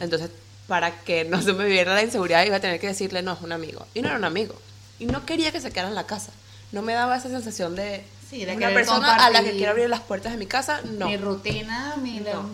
[0.00, 0.30] Entonces,
[0.66, 3.40] para que no se me viera la inseguridad, iba a tener que decirle, no, es
[3.40, 3.86] un amigo.
[3.94, 4.56] Y no era un amigo.
[4.98, 6.32] Y no quería que se quedara en la casa.
[6.72, 9.88] No me daba esa sensación de, Sí, de una persona a la que quiero abrir
[9.88, 10.80] las puertas de mi casa.
[10.82, 11.06] No.
[11.06, 12.18] Mi rutina, mi...
[12.18, 12.50] No.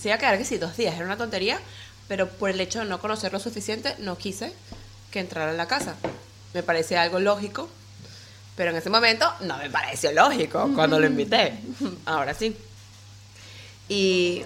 [0.00, 1.60] Se iba a quedar que sí, dos días, era una tontería,
[2.12, 4.52] pero por el hecho de no conocer lo suficiente, no quise
[5.10, 5.94] que entrara en la casa.
[6.52, 7.70] Me parecía algo lógico,
[8.54, 11.58] pero en ese momento no me pareció lógico cuando lo invité.
[12.04, 12.54] Ahora sí.
[13.88, 14.42] Y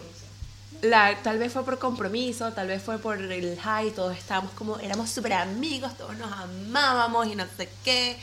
[0.80, 4.78] la, tal vez fue por compromiso, tal vez fue por el high, todos estábamos como,
[4.78, 8.16] éramos súper amigos, todos nos amábamos y no sé qué.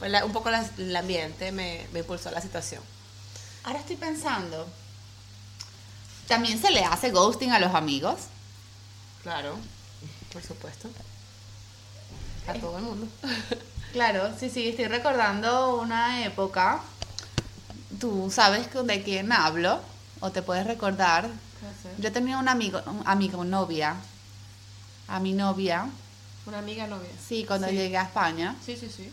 [0.00, 2.82] La- un poco la- el ambiente me, me impulsó a la situación.
[3.62, 4.66] Ahora estoy pensando.
[6.26, 8.16] ¿También se le hace ghosting a los amigos?
[9.22, 9.56] Claro,
[10.32, 10.88] por supuesto.
[12.48, 13.06] A todo el mundo.
[13.92, 16.80] Claro, sí, sí, estoy recordando una época.
[17.98, 19.80] Tú sabes de quién hablo,
[20.20, 21.28] o te puedes recordar.
[21.98, 23.96] Yo tenía un amigo, un amigo, novia.
[25.08, 25.86] A mi novia,
[26.46, 27.10] Una amiga novia.
[27.28, 27.74] sí, cuando Sí.
[27.74, 28.54] llegué a España.
[28.64, 29.12] Sí, sí, sí.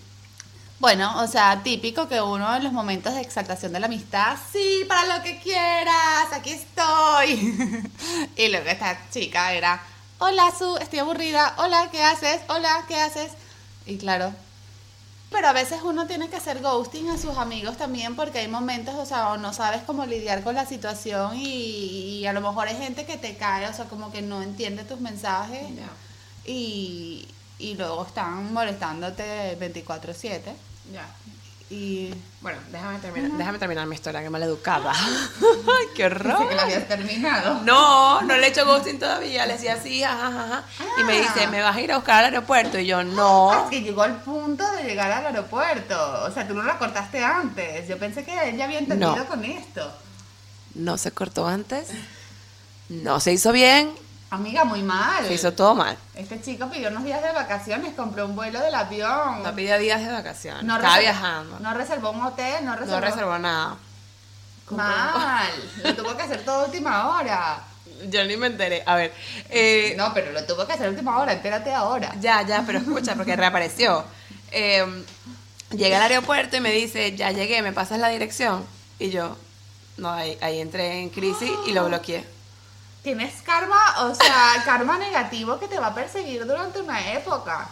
[0.78, 4.86] Bueno, o sea, típico que uno en los momentos de exaltación de la amistad, sí,
[4.88, 7.82] para lo que quieras, aquí estoy.
[8.38, 9.82] y luego esta chica era,
[10.20, 12.42] hola Su, estoy aburrida, hola, ¿qué haces?
[12.50, 13.32] Hola, ¿qué haces?
[13.86, 14.34] Y claro,
[15.32, 18.96] pero a veces uno tiene que hacer ghosting a sus amigos también porque hay momentos,
[18.96, 22.68] o sea, o no sabes cómo lidiar con la situación y, y a lo mejor
[22.68, 25.68] hay gente que te cae, o sea, como que no entiende tus mensajes
[26.46, 27.28] y,
[27.60, 30.54] y luego están molestándote 24/7
[30.92, 31.08] Ya.
[31.70, 34.92] Y Bueno, déjame terminar, déjame terminar mi historia, que maleducada.
[35.42, 36.48] Ay, qué horror.
[36.48, 37.62] que la habías terminado.
[37.64, 39.46] No, no le he hecho ghosting todavía.
[39.46, 40.64] Le decía así, ajá, ajá.
[41.00, 41.50] Y me dice, Ah.
[41.52, 42.80] ¿me vas a ir a buscar al aeropuerto?
[42.80, 43.52] Y yo, no.
[43.52, 46.24] Ah, es que llegó al punto de llegar al aeropuerto.
[46.24, 47.88] O sea, tú no la cortaste antes.
[47.88, 49.26] Yo pensé que él ya había entendido No.
[49.26, 49.92] con esto.
[50.76, 51.90] No se cortó antes.
[52.90, 53.92] No se hizo bien.
[54.30, 55.26] Amiga, muy mal.
[55.26, 55.98] Se hizo todo mal.
[56.14, 59.42] Este chico pidió unos días de vacaciones, compró un vuelo del avión.
[59.42, 60.64] No pidió días de vacaciones.
[60.64, 61.60] No Estaba viajando.
[61.60, 63.00] No reservó un hotel, no reservó.
[63.00, 63.78] No reservó nada.
[64.72, 65.48] Mal.
[65.84, 67.60] Lo tuvo que hacer todo a última hora.
[68.10, 68.84] Yo ni me enteré.
[68.86, 69.14] A ver,
[69.50, 71.32] eh, No, pero lo tuvo que hacer a última hora.
[71.32, 72.14] Entérate ahora.
[72.20, 74.04] ya, ya, pero escucha, porque reapareció.
[74.52, 74.86] Eh,
[75.72, 78.66] llegué al aeropuerto y me dice, ya llegué, ¿me pasas la dirección?
[79.00, 79.38] Y yo,
[79.98, 82.26] no, ahí, ahí entré en crisis y lo bloqueé.
[83.04, 87.70] Tienes karma, o sea, karma negativo que te va a perseguir durante una época.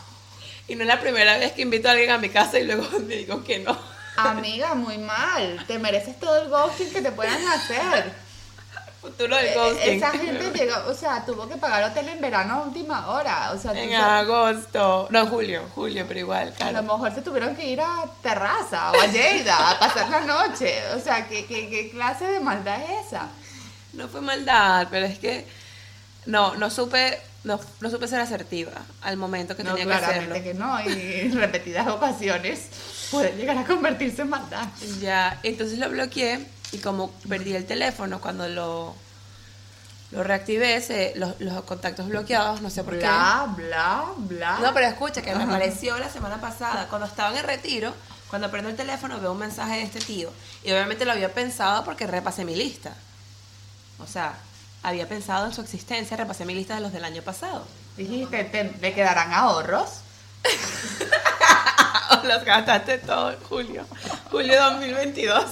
[0.67, 2.88] Y no es la primera vez que invito a alguien a mi casa y luego
[2.99, 3.77] me digo que no.
[4.17, 5.63] Amiga, muy mal.
[5.67, 8.13] Te mereces todo el ghosting que te puedan hacer.
[9.01, 9.97] Futuro del ghosting.
[9.97, 13.51] Esa gente llegó, o sea, tuvo que pagar hotel en verano a última hora.
[13.51, 15.07] O sea, En agosto.
[15.11, 18.99] No, julio, julio, pero igual, a lo mejor se tuvieron que ir a Terraza o
[18.99, 20.81] a Lleida a pasar la noche.
[20.95, 23.27] O sea, ¿qué, qué, qué clase de maldad es esa?
[23.95, 25.45] No fue maldad, pero es que
[26.25, 30.36] no, no supe, no, no supe ser asertiva al momento que no, tenía que hacerlo.
[30.43, 32.62] que no, y en repetidas ocasiones.
[33.12, 34.67] puede llegar a convertirse en maldad.
[34.99, 38.95] Ya, entonces lo bloqueé y como perdí el teléfono cuando lo,
[40.12, 42.99] lo reactivé, se- los, los contactos bloqueados, no sé por qué.
[43.05, 44.60] Bla, bla, bla.
[44.62, 47.93] No, pero escucha, que me apareció la semana pasada, cuando estaba en el retiro,
[48.29, 50.31] cuando prendo el teléfono veo un mensaje de este tío.
[50.63, 52.93] Y obviamente lo había pensado porque repasé mi lista.
[53.99, 54.36] O sea,
[54.84, 57.65] había pensado en su existencia, repasé mi lista de los del año pasado.
[57.97, 60.01] Dijiste, te, quedarán ahorros.
[62.23, 63.86] los gastaste todo en julio.
[64.29, 65.45] Julio 2022.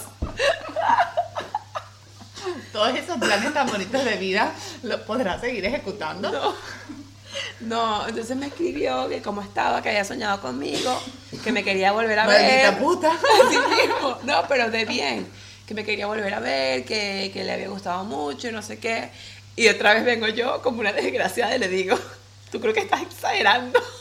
[2.71, 4.51] Todos esos planes tan bonitos de vida
[4.83, 6.31] los podrás seguir ejecutando.
[6.31, 6.53] No.
[7.61, 11.01] No, entonces me escribió que cómo estaba, que había soñado conmigo,
[11.43, 12.77] que me quería volver a ver.
[12.77, 13.11] puta.
[13.45, 14.19] Así mismo.
[14.23, 15.27] No, pero de bien.
[15.67, 18.79] Que me quería volver a ver, que, que le había gustado mucho y no sé
[18.79, 19.09] qué.
[19.55, 21.97] Y otra vez vengo yo como una desgraciada y le digo,
[22.51, 23.79] tú creo que estás exagerando.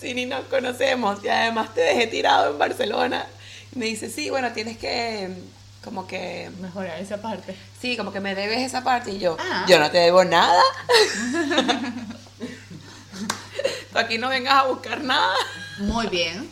[0.00, 3.26] Si ni nos conocemos y además te dejé tirado en Barcelona.
[3.74, 5.30] Y me dice, sí, bueno, tienes que
[5.82, 7.56] como que Mejorar esa parte.
[7.80, 9.64] Sí, como que me debes esa parte y yo, Ah.
[9.68, 10.60] yo no te debo nada.
[13.92, 15.34] Tú aquí no vengas a buscar nada.
[15.78, 16.50] Muy bien.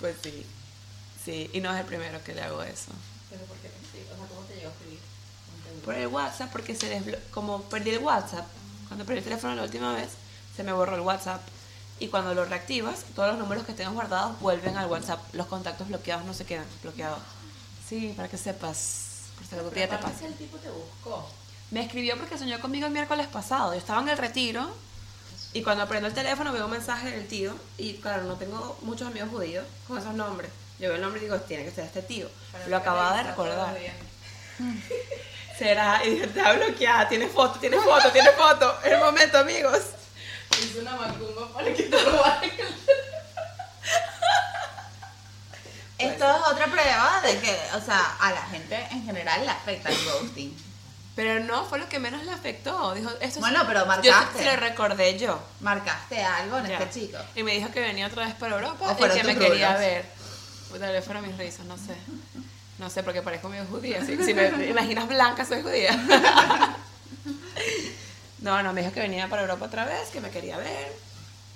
[0.00, 0.46] Pues sí,
[1.24, 2.92] sí, y no es el primero que le hago eso.
[3.30, 3.68] Pero ¿por qué?
[3.68, 4.98] O sea, ¿cómo te llegó a escribir?
[5.76, 5.82] No.
[5.84, 8.46] Por el WhatsApp, porque se desblo- como perdí el WhatsApp,
[8.88, 10.10] cuando perdí el teléfono la última vez,
[10.56, 11.42] se me borró el WhatsApp.
[12.00, 15.20] Y cuando lo reactivas, todos los números que tengas guardados vuelven al WhatsApp.
[15.34, 17.18] Los contactos bloqueados no se quedan bloqueados.
[17.88, 19.04] Sí, para que sepas.
[19.36, 20.26] Por si algún día te pasa.
[20.26, 21.28] el tipo te buscó.
[21.72, 23.72] Me escribió porque soñó conmigo el miércoles pasado.
[23.72, 24.70] Yo estaba en el retiro
[25.52, 29.08] y cuando prendo el teléfono veo un mensaje del tío y claro, no tengo muchos
[29.08, 30.50] amigos judíos con esos nombres.
[30.78, 32.28] Yo veo el nombre y digo, tiene que ser este tío.
[32.52, 33.76] Para Lo acababa de recordar.
[35.58, 38.78] Será, y dije, está bloqueada, tiene foto, tiene foto, tiene foto.
[38.84, 39.80] Es el momento, amigos.
[40.62, 41.96] Hizo una macumba para que te
[45.98, 49.88] Esto es otra prueba de que, o sea, a la gente en general le afecta
[49.88, 50.67] el ghosting.
[51.18, 52.94] Pero no, fue lo que menos le afectó.
[52.94, 54.38] Dijo, esto es- Bueno, pero Yo marcaste.
[54.38, 55.36] se lo recordé yo.
[55.58, 56.78] Marcaste algo en Ya.
[56.78, 57.18] este chico.
[57.34, 60.04] Y me dijo que venía otra vez para Europa y que me quería ver.
[60.68, 61.96] Puta, tal vez fueron mis risas, no sé.
[62.78, 64.00] No sé, porque parezco medio judía.
[64.06, 65.90] Si, si me imaginas blanca, soy judía.
[68.40, 70.92] No, no, me dijo que venía para Europa otra vez, que me quería ver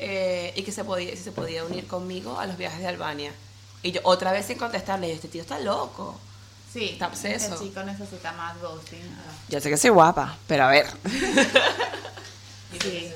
[0.00, 3.32] eh, y que se podía, se podía unir conmigo a los viajes de Albania.
[3.84, 6.18] Y yo otra vez sin contestarle, yo, este tío está loco.
[6.72, 7.54] Sí, Está obseso.
[7.54, 9.02] este chico necesita más ghosting.
[9.48, 10.86] Ya sé que soy guapa, pero a ver.
[12.82, 13.12] Sí.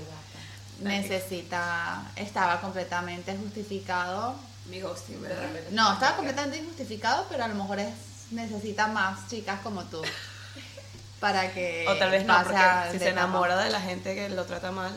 [0.81, 4.35] Necesita, estaba completamente justificado.
[4.67, 5.49] Mi ghosting, ¿verdad?
[5.71, 7.95] No, estaba completamente injustificado, pero a lo mejor es,
[8.33, 10.03] necesita más chicas como tú.
[11.21, 12.61] Para que O tal vez no, porque
[12.93, 14.93] si se enamora de la gente que lo trata mal,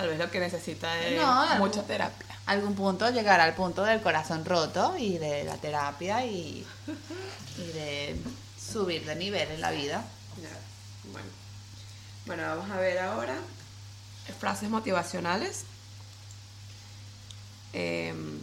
[0.00, 2.26] tal vez lo que necesita es No, algún- mucha terapia.
[2.46, 6.66] algún punto llegará al punto del corazón roto y de la terapia y,
[7.58, 8.16] y de
[8.58, 10.02] subir de nivel en la vida.
[10.42, 10.48] Ya,
[11.12, 11.28] Bueno.
[12.24, 13.34] bueno, vamos a ver ahora
[14.38, 15.64] frases motivacionales.
[17.74, 18.38] Em,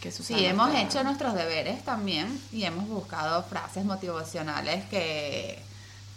[0.00, 5.58] que Susana Sí, hemos hecho nuestros deberes también y hemos buscado frases motivacionales que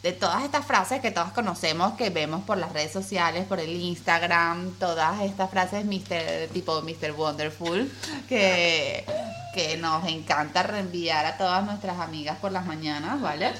[0.04, 3.70] de todas estas frases que todos conocemos, que vemos por las redes sociales, por el
[3.70, 6.48] Instagram, todas estas frases Mr.
[6.54, 7.12] tipo Mr.
[7.12, 7.92] Wonderful,
[8.30, 9.04] que,
[9.54, 13.52] que nos encanta reenviar a todas nuestras amigas por las mañanas, ¿vale?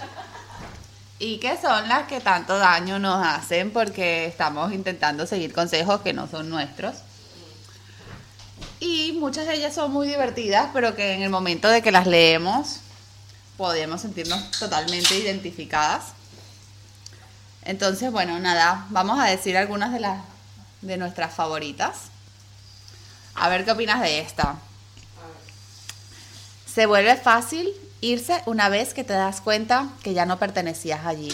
[1.20, 6.14] Y que son las que tanto daño nos hacen porque estamos intentando seguir consejos que
[6.14, 6.96] no son nuestros.
[8.80, 12.08] Y muchas de ellas son muy divertidas, pero que en el momento de que las
[12.08, 12.80] leemos
[13.58, 16.14] podemos sentirnos totalmente identificadas.
[17.70, 20.24] Entonces, bueno, nada, vamos a decir algunas de las
[20.82, 22.06] de nuestras favoritas.
[23.36, 24.56] A ver qué opinas de esta.
[26.66, 31.30] Se vuelve fácil irse una vez que te das cuenta que ya no pertenecías allí.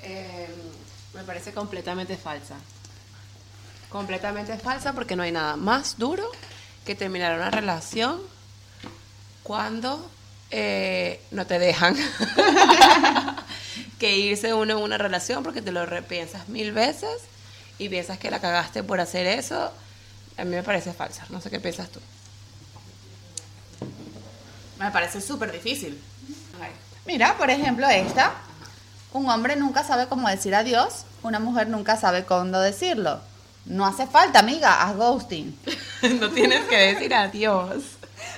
[0.00, 0.50] Em,
[1.12, 2.54] me parece completamente falsa.
[3.90, 6.32] Completamente falsa porque no hay nada más duro
[6.86, 8.22] que terminar una relación
[9.42, 10.10] cuando
[10.50, 11.94] eh, no te dejan.
[13.98, 17.22] que irse uno en una relación porque te lo repiensas mil veces
[17.78, 19.72] y piensas que la cagaste por hacer eso.
[20.36, 21.24] A mí me parece falsa.
[21.30, 22.00] No sé qué piensas tú.
[24.78, 26.00] Me parece súper difícil.
[27.06, 28.34] Mira, por ejemplo, esta.
[29.12, 33.20] Un hombre nunca sabe cómo decir adiós, una mujer nunca sabe cuándo decirlo.
[33.64, 35.58] No hace falta, amiga, haz ghosting.
[36.20, 37.82] no tienes que decir adiós.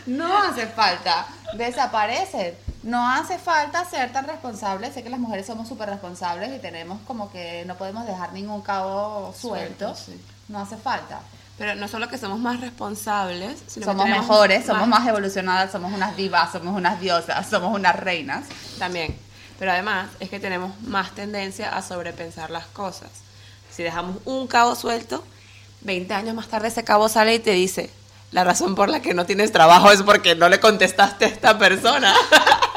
[0.07, 1.27] No hace falta.
[1.55, 2.57] Desaparece.
[2.83, 4.93] No hace falta ser tan responsable.
[4.93, 8.63] Sé que las mujeres somos súper responsables y tenemos como que no podemos dejar ningún
[8.63, 9.95] cabo suelto.
[9.95, 10.21] Suelto, sí.
[10.49, 11.21] No hace falta.
[11.59, 15.93] Pero no solo que somos más responsables, sino que somos mejores, somos más evolucionadas, somos
[15.93, 18.45] unas divas, somos unas diosas, somos unas reinas.
[18.79, 19.19] También.
[19.59, 23.11] Pero además es que tenemos más tendencia a sobrepensar las cosas.
[23.73, 25.25] Si dejamos un cabo suelto,
[25.81, 27.91] 20 años más tarde ese cabo sale y te dice,
[28.31, 31.59] la razón por la que no tienes trabajo es porque no le contestaste a esta
[31.59, 32.15] persona.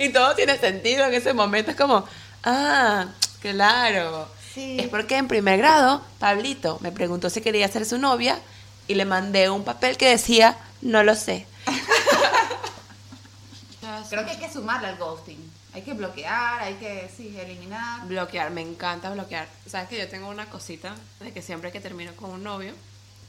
[0.00, 1.70] y todo tiene sentido en ese momento.
[1.70, 2.04] Es como,
[2.42, 3.08] ah,
[3.40, 4.28] claro.
[4.54, 4.78] Sí.
[4.80, 8.40] Es porque en primer grado, Pablito me preguntó si quería ser su novia
[8.88, 11.46] y le mandé un papel que decía, no lo sé.
[14.08, 15.38] Creo que hay que sumarle al ghosting.
[15.72, 18.04] Hay que bloquear, hay que, sí, eliminar.
[18.06, 19.46] Bloquear, me encanta bloquear.
[19.66, 22.72] Sabes que yo tengo una cosita de que siempre que termino con un novio,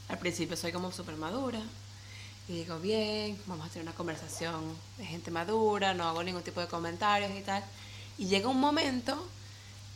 [0.08, 1.60] al principio soy como súper madura
[2.48, 6.60] y digo, bien, vamos a tener una conversación de gente madura, no hago ningún tipo
[6.60, 7.62] de comentarios y tal.
[8.18, 9.26] Y llega un momento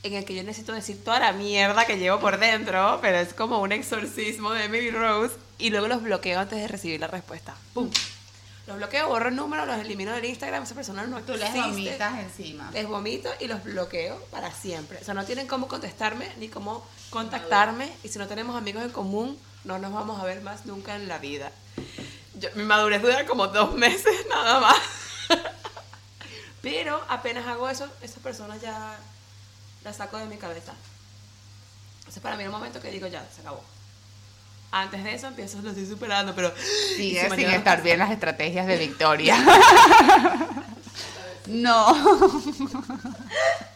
[0.02, 3.34] en el que yo necesito decir toda la mierda que llevo por dentro, pero es
[3.34, 7.56] como un exorcismo de Emily Rose y luego los bloqueo antes de recibir la respuesta.
[7.74, 7.90] ¡Pum!
[8.66, 12.18] Los bloqueo, borro el número, los elimino del Instagram, esa persona no Tú les vomitas
[12.18, 12.68] encima.
[12.72, 14.98] les vomito y los bloqueo para siempre.
[15.00, 17.88] O sea, no tienen cómo contestarme ni cómo contactarme.
[18.02, 21.06] Y si no tenemos amigos en común, no nos vamos a ver más nunca en
[21.06, 21.52] la vida.
[22.38, 24.76] Yo- mi madurez dura como dos meses nada más.
[26.62, 28.96] Pero apenas hago eso, esas personas ya
[29.84, 30.72] las saco de mi cabeza.
[32.08, 33.62] Ese es para mí el momento que digo, ya, se acabó.
[34.72, 36.52] Antes de eso empiezo, lo estoy superando, pero...
[36.58, 39.36] ¿y Sigue si sin estar bien las estrategias de Victoria.
[41.46, 41.86] no.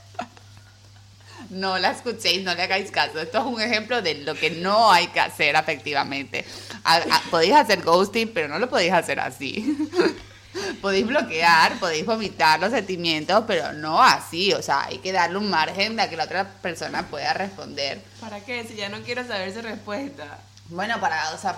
[1.51, 3.21] No la escuchéis, no le hagáis caso.
[3.21, 6.45] Esto es un ejemplo de lo que no hay que hacer efectivamente.
[6.85, 9.77] A- a- podéis hacer ghosting, pero no lo podéis hacer así.
[10.81, 14.53] podéis bloquear, podéis vomitar los sentimientos, pero no así.
[14.53, 18.01] O sea, hay que darle un margen de que la otra persona pueda responder.
[18.21, 18.65] ¿Para qué?
[18.65, 20.39] Si ya no quiero saber su respuesta.
[20.69, 21.57] Bueno, para, o sea,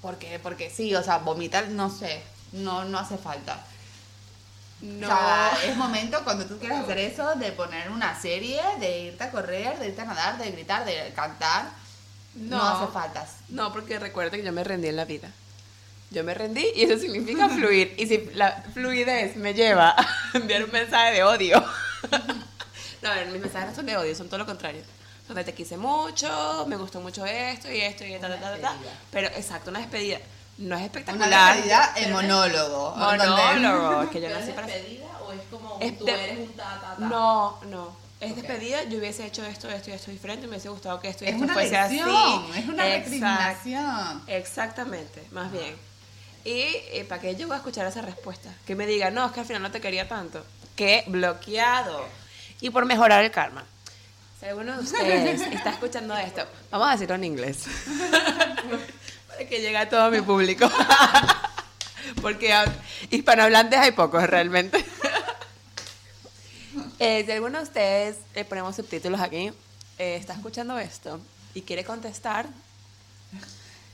[0.00, 3.62] porque, porque sí, o sea, vomitar, no sé, no, no hace falta.
[4.80, 5.06] No.
[5.06, 9.24] O sea, es momento cuando tú quieres hacer eso de poner una serie, de irte
[9.24, 11.66] a correr, de irte a nadar, de gritar, de cantar.
[12.34, 12.62] No, No.
[12.84, 13.26] hace falta.
[13.48, 15.28] No, porque recuerda que yo me rendí en la vida.
[16.10, 17.94] Yo me rendí y eso significa fluir.
[17.98, 21.64] Y si la fluidez me lleva a enviar un mensaje de odio.
[23.02, 24.80] No, a ver, mis mensajes no son de odio, son todo lo contrario.
[25.28, 28.60] Donde te quise mucho, me gustó mucho esto y esto y ta, ta, ta, ta,
[28.60, 28.74] ta.
[29.10, 30.18] Pero exacto, una despedida.
[30.56, 31.52] No es Una espectacular.
[31.54, 32.94] despedida en monólogo.
[32.96, 34.02] Monólogo.
[34.04, 36.38] Es que yo ¿Pero nací es para despedida o es como Es tú de- eres
[36.38, 37.04] un ta, ta, ta?
[37.06, 37.96] No, no.
[38.20, 38.36] Es Ok.
[38.38, 41.28] despedida, yo hubiese hecho esto, esto y esto diferente, me hubiese gustado que esto y
[41.28, 42.58] Es esto una fuese lección, así.
[42.60, 43.10] es una Exacto.
[43.10, 44.22] recriminación.
[44.28, 45.74] Exactamente, más bien.
[46.44, 49.32] Y eh, para que yo voy a escuchar esa respuesta, que me diga, no, es
[49.32, 50.44] que al final no te quería tanto,
[50.76, 52.04] que bloqueado.
[52.60, 53.64] Y por mejorar el karma.
[54.40, 57.64] Si alguno de ustedes está escuchando esto, vamos a decirlo en inglés.
[59.36, 60.70] para que llegue a todo mi público.
[62.22, 62.54] Porque
[63.10, 64.84] hispanohablantes hay pocos realmente.
[67.00, 69.52] Eh, si alguno de ustedes, le ponemos subtítulos aquí,
[69.98, 71.20] eh, está escuchando esto
[71.52, 72.46] y quiere contestar,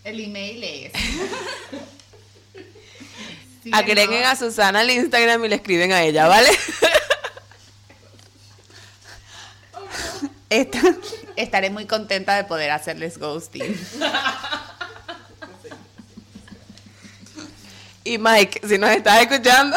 [0.04, 0.92] El email es.
[3.72, 6.48] Agreguen a Susana al Instagram y le escriben a ella, ¿vale?
[10.48, 10.96] Esta-
[11.36, 13.78] estaré muy contenta de poder hacerles ghosting.
[18.04, 19.76] Y Mike, si nos estás escuchando,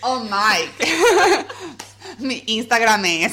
[0.00, 1.46] Oh, Mike.
[2.18, 3.32] Mi Instagram es.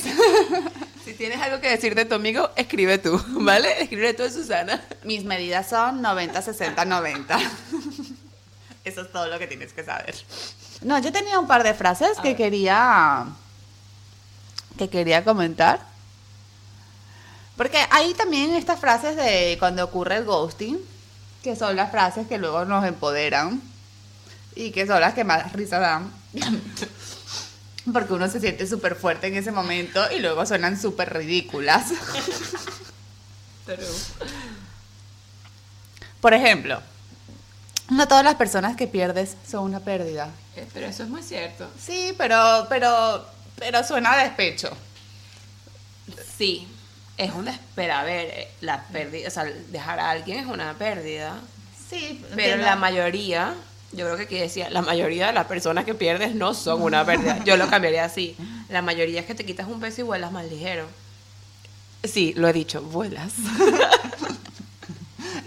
[1.04, 3.82] si tienes algo que decir de tu amigo, escribe tú, ¿vale?
[3.84, 4.84] Escribe tú a Susana.
[5.04, 7.40] Mis medidas son 90, 60, 90.
[8.84, 10.16] Eso es todo lo que tienes que saber.
[10.82, 13.26] No, yo tenía un par de frases que quería
[14.78, 15.80] que quería comentar.
[17.58, 20.78] Porque hay también estas frases de cuando ocurre el ghosting,
[21.46, 23.62] que son las frases que luego nos empoderan
[24.56, 26.12] y que son las que más risa dan.
[27.94, 31.90] Porque uno se siente súper fuerte en ese momento y luego suenan súper ridículas.
[36.20, 36.82] Por ejemplo,
[37.92, 40.32] no todas las personas que pierdes son una pérdida.
[40.56, 41.70] Eh, Pero eso es muy cierto.
[41.80, 43.24] Sí, pero, pero,
[43.58, 44.76] pero suena a despecho.
[46.40, 46.68] Sí,
[47.18, 48.02] es una espera.
[48.02, 51.38] A ver, eh, la pérdida, o sea, dejar a alguien es una pérdida.
[51.90, 52.66] Sí, Pero entiendo.
[52.66, 53.54] la mayoría,
[53.92, 57.06] yo creo que aquí decía, la mayoría de las personas que pierdes no son una
[57.06, 57.44] pérdida.
[57.46, 58.36] Yo lo cambiaría así.
[58.70, 60.88] La mayoría es que te quitas un peso y vuelas más ligero.
[62.04, 63.34] Sí, lo he dicho, vuelas.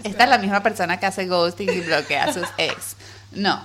[0.03, 2.95] Esta es la misma persona que hace ghosting y bloquea a sus ex.
[3.31, 3.61] No.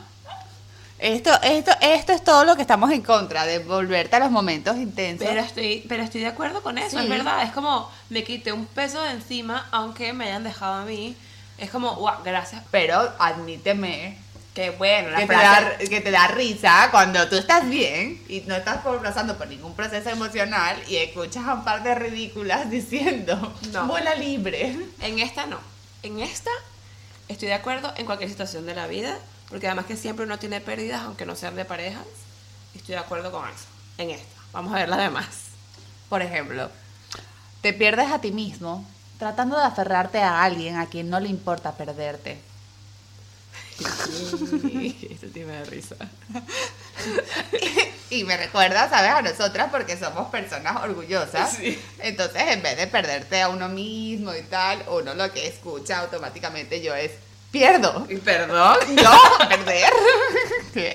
[0.99, 4.77] Esto, esto, esto es todo lo que estamos en contra, de volverte a los momentos
[4.77, 5.27] intensos.
[5.27, 7.05] Pero estoy, pero estoy de acuerdo con eso, Sí.
[7.05, 7.43] es verdad.
[7.43, 11.17] Es como me quité un peso de encima, aunque me hayan dejado a mí.
[11.59, 12.63] Es como, wow, gracias.
[12.71, 14.19] Pero admíteme
[14.55, 15.65] Qué bueno, la que te, frase.
[15.65, 19.75] da, que te da risa cuando tú estás bien y no estás pasando por ningún
[19.75, 23.87] proceso emocional y escuchas a un par de ridículas diciendo, No.
[23.89, 24.77] vuela libre.
[25.01, 25.59] En esta no.
[26.05, 26.51] En esta
[27.27, 29.19] estoy de acuerdo en cualquier situación de la vida,
[29.55, 32.05] porque además que siempre uno tiene pérdidas, aunque no sean de parejas.
[32.75, 33.67] Estoy de acuerdo con eso.
[33.99, 34.27] En esta.
[34.53, 35.27] Vamos a ver las demás.
[36.09, 36.73] Por ejemplo,
[37.61, 38.85] te pierdes a ti mismo
[39.17, 42.37] tratando de aferrarte a alguien a quien no le importa perderte.
[43.79, 45.95] Esto me da risa.
[48.11, 49.13] Y me recuerda, ¿sabes?
[49.13, 51.53] A nosotras porque somos personas orgullosas.
[51.53, 51.81] Sí.
[52.01, 56.83] Entonces, en vez de perderte a uno mismo y tal, uno lo que escucha automáticamente
[56.83, 57.13] yo es,
[57.55, 58.05] pierdo.
[58.11, 59.93] Y perdón, Yo, perder.
[60.75, 60.95] ¿Qué?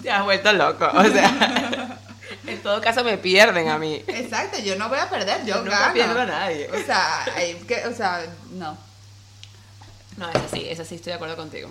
[0.00, 0.86] te has vuelto loco.
[0.94, 1.98] O sea,
[2.46, 4.02] en todo caso me pierden a mí.
[4.06, 5.92] Exacto, yo no voy a perder, yo Nunca gano.
[5.94, 6.68] pierdo a nadie.
[6.72, 8.78] O sea, hay que, o sea, no.
[10.16, 11.68] No, esa sí, esa sí estoy de acuerdo contigo.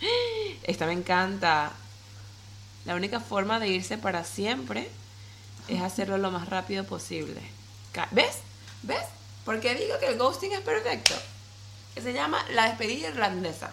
[0.64, 1.72] Esta me encanta.
[2.84, 4.90] La única forma de irse para siempre
[5.68, 7.40] es hacerlo lo más rápido posible.
[8.10, 8.38] ¿Ves?
[8.82, 9.04] ¿Ves?
[9.44, 11.14] Porque digo que el ghosting es perfecto.
[12.00, 13.70] Se llama la despedida irlandesa.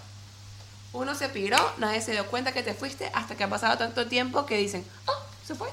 [0.92, 4.08] Uno se piró, nadie se dio cuenta que te fuiste hasta que ha pasado tanto
[4.08, 5.14] tiempo que dicen, oh,
[5.46, 5.70] se fue.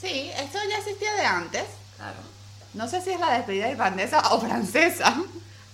[0.00, 1.64] Sí, esto ya existía de antes.
[1.96, 2.18] Claro.
[2.74, 5.14] No sé si es la despedida irlandesa o francesa.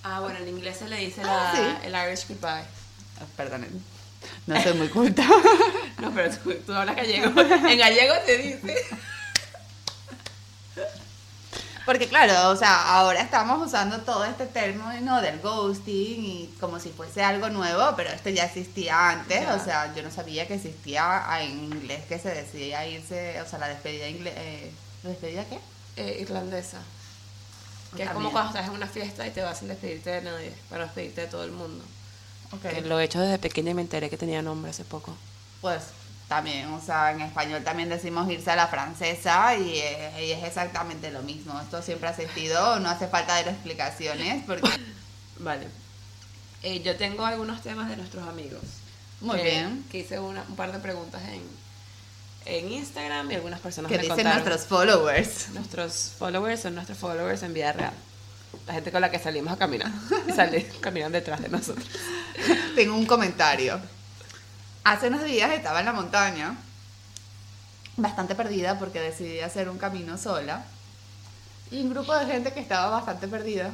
[0.05, 1.87] Ah, bueno, en inglés se le dice Ah, la- sí.
[1.87, 2.63] el Irish goodbye.
[3.21, 3.85] Ah, Perdonen,
[4.47, 5.27] no soy muy culta.
[5.99, 7.27] No, pero tú, tú hablas gallego.
[7.41, 8.85] En gallego te dice.
[11.85, 16.89] Porque claro, o sea, ahora estamos usando todo este término del ghosting y como si
[16.91, 21.23] fuese algo nuevo, pero esto ya existía antes, o sea, yo no sabía que existía
[21.41, 24.73] en inglés que se decía irse, o sea, la despedida inglés, eh,
[25.03, 25.59] ¿la despedida qué?
[25.97, 26.79] Eh, irlandesa.
[27.95, 30.23] Que es Ah, como cuando estás en una fiesta y te vas sin despedirte de
[30.23, 31.85] nadie, para despedirte de todo el mundo.
[32.63, 35.15] Que lo he hecho desde pequeña y me enteré que tenía nombre hace poco.
[35.61, 35.83] Pues
[36.29, 40.43] también, o sea, en español también decimos irse a la francesa y, eh, y es
[40.45, 41.61] exactamente lo mismo.
[41.61, 44.69] Esto siempre ha existido, no hace falta dar explicaciones porque...
[45.39, 45.67] Vale.
[46.63, 48.63] Eh, yo tengo algunos temas de nuestros amigos.
[49.21, 49.85] Muy que- bien.
[49.91, 51.43] Que hice una- un par de preguntas en,
[52.47, 54.43] en Instagram y algunas personas Que me dicen contaron.
[54.45, 55.49] nuestros followers.
[55.51, 57.93] Nuestros followers son nuestros followers en vida real.
[58.67, 59.91] La gente con la que salimos a caminar.
[60.29, 61.87] Y sale, caminan detrás de nosotros.
[62.75, 63.79] Tengo un comentario.
[64.85, 66.55] Hace unos días estaba en la montaña,
[67.97, 70.63] bastante perdida porque decidí hacer un camino sola.
[71.71, 73.71] Y un grupo de gente que estaba bastante perdida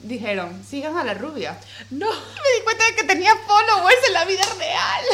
[0.00, 1.58] dijeron, sigan a la rubia.
[1.90, 2.06] No.
[2.06, 5.04] Me di cuenta de que tenía followers en la vida real.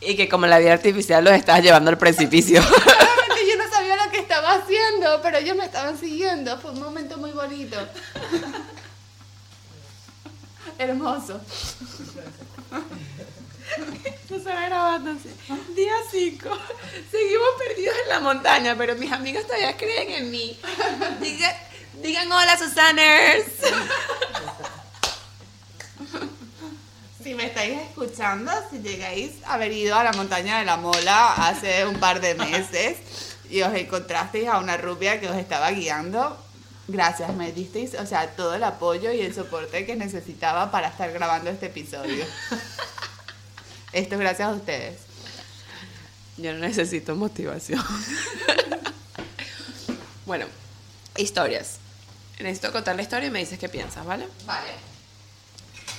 [0.00, 2.62] Y que como la vida artificial los estás llevando al precipicio.
[2.62, 6.58] Yo no sabía lo que estaba haciendo, pero ellos me estaban siguiendo.
[6.58, 7.76] Fue un momento muy bonito.
[10.78, 11.38] Hermoso.
[14.30, 15.28] No se va grabándose.
[15.74, 16.48] Día 5.
[17.10, 20.58] Seguimos perdidos en la montaña, pero mis amigos todavía creen en mí.
[22.02, 23.46] Digan hola, Susaners.
[27.22, 31.34] Si me estáis escuchando, si llegáis a haber ido a la montaña de la Mola
[31.34, 32.96] hace un par de meses
[33.50, 36.42] y os encontrasteis a una rubia que os estaba guiando,
[36.90, 41.12] gracias, me disteis, o sea, todo el apoyo y el soporte que necesitaba para estar
[41.12, 42.24] grabando este episodio.
[43.92, 44.98] Esto es gracias a ustedes.
[46.36, 47.84] Yo no necesito motivación.
[50.26, 50.46] bueno,
[51.16, 51.78] historias.
[52.38, 54.26] Necesito contar la historia y me dices qué piensas, ¿vale?
[54.46, 54.70] Vale.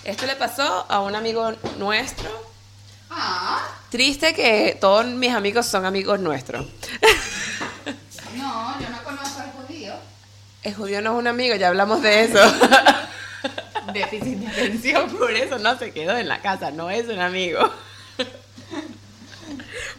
[0.04, 2.52] Esto le pasó a un amigo nuestro.
[3.12, 6.66] Ah, Triste que todos mis amigos son amigos nuestros.
[8.36, 9.94] no, yo no conozco al judío.
[10.64, 12.40] El judío no es un amigo, ya hablamos de eso.
[13.94, 15.10] Déficit de atención.
[15.18, 17.60] Por eso no se quedó en la casa, no es un amigo.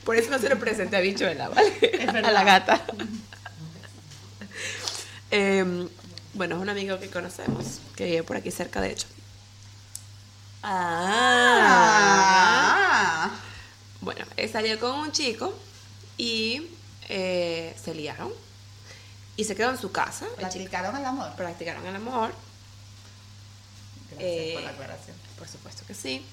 [0.05, 2.09] Por eso no se lo presenté a Bichuela, ¿vale?
[2.25, 2.81] A la gata.
[5.31, 5.89] Em,
[6.35, 9.07] bueno, es un amigo que conocemos, que vive por aquí cerca, de hecho.
[10.63, 11.73] Ah.
[14.01, 15.55] Bueno, salió con un chico
[16.19, 16.69] y
[17.09, 18.31] eh, se liaron.
[19.37, 20.27] Y se quedó en su casa.
[20.37, 21.33] ¿Practicaron el amor?
[21.37, 22.33] practicaron el amor.
[24.11, 25.17] Gracias Eh, por la aclaración.
[25.39, 26.25] Por supuesto que sí.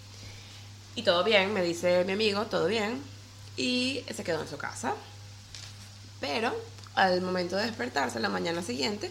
[0.96, 3.02] Y todo bien, me dice mi amigo, todo bien.
[3.56, 4.94] Y se quedó en su casa.
[6.20, 6.54] Pero
[6.96, 9.10] al momento de despertarse la mañana siguiente,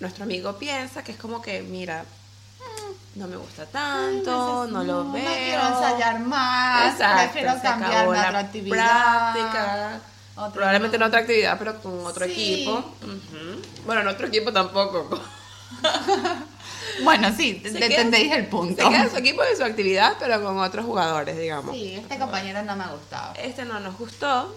[0.00, 5.10] nuestro amigo piensa que es como que, mira, mm, no me gusta tanto, no lo
[5.10, 5.22] veo.
[5.24, 9.32] No quiero ensayar más, Exacto, prefiero cambiar la actividad.
[9.32, 10.00] práctica.
[10.36, 11.04] Otro Probablemente no.
[11.04, 12.32] no otra actividad, pero con otro Sí.
[12.32, 12.72] equipo.
[12.72, 13.62] Ujú.
[13.86, 15.20] Bueno, en otro equipo tampoco.
[17.02, 18.88] Bueno, sí, te Se queda- entendéis el Se punto.
[18.88, 21.74] queda en su equipo de su actividad, pero con otros jugadores, digamos.
[21.74, 23.34] Sí, este compañero no me ha gustado.
[23.36, 24.54] Este no nos gustó.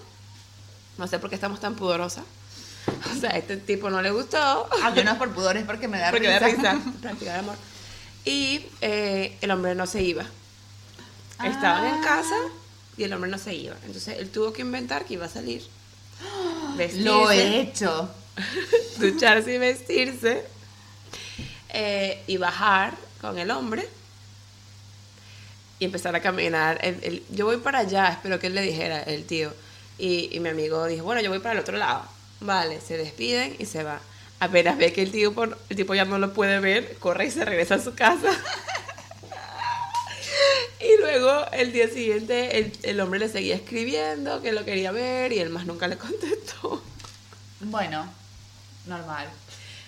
[1.00, 2.24] No sé por qué estamos tan pudorosas.
[3.16, 4.70] O sea, a este tipo no le gustó.
[4.84, 6.74] Ah, yo no es por pudor, es porque me da Porque da risa.
[6.74, 6.80] risa.
[7.02, 7.56] Practicar amor.
[8.24, 10.24] Y eh, el hombre no se iba.
[11.44, 12.02] Estaban en Ah.
[12.04, 12.36] casa
[12.98, 13.76] y el hombre no se iba.
[13.86, 15.64] Entonces él tuvo que inventar que iba a salir.
[16.78, 18.10] Vestirse, Lo he hecho.
[18.98, 20.44] ducharse y vestirse.
[21.70, 23.88] eh, y bajar con el hombre.
[25.80, 26.80] Y empezar a caminar.
[26.82, 29.54] El- el- yo voy para allá, espero que él le dijera, el tío.
[30.00, 32.04] Y, y mi amigo dijo, bueno, yo voy para el otro lado.
[32.40, 34.00] Vale, se despiden y se va.
[34.40, 37.44] Apenas ve que el tipo, el tipo ya no lo puede ver, corre y se
[37.46, 38.30] regresa a su casa.
[41.08, 45.40] luego el día siguiente el, el hombre le seguía escribiendo que lo quería ver y
[45.40, 46.84] él más nunca le contestó.
[47.62, 48.08] Bueno,
[48.86, 49.28] normal.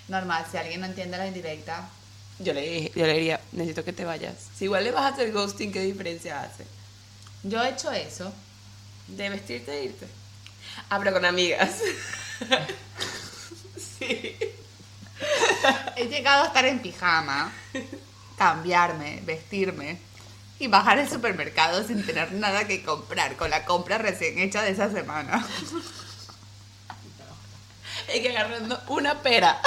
[0.08, 1.90] Normal, si alguien no entiende la indirecta.
[2.40, 4.36] Yo le, dije- yo le diría, necesito que te vayas.
[4.58, 6.66] Si igual le vas a hacer ghosting, ¿qué diferencia hace?
[7.44, 8.34] Yo he hecho eso.
[9.08, 10.08] De vestirte e irte.
[10.90, 11.78] Ah, pero con amigas.
[14.00, 14.36] sí.
[15.98, 17.52] He llegado a estar en pijama,
[18.38, 20.00] cambiarme, vestirme
[20.60, 24.72] y bajar al supermercado sin tener nada que comprar, con la compra recién hecha de
[24.72, 25.46] esa semana.
[28.12, 29.62] Y que agarrando una pera,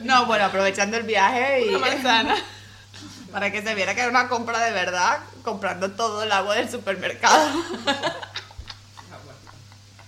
[0.00, 2.36] No, bueno, aprovechando el viaje y una manzana.
[3.32, 6.70] para que se viera que era una compra de verdad, comprando todo el agua del
[6.70, 7.48] supermercado.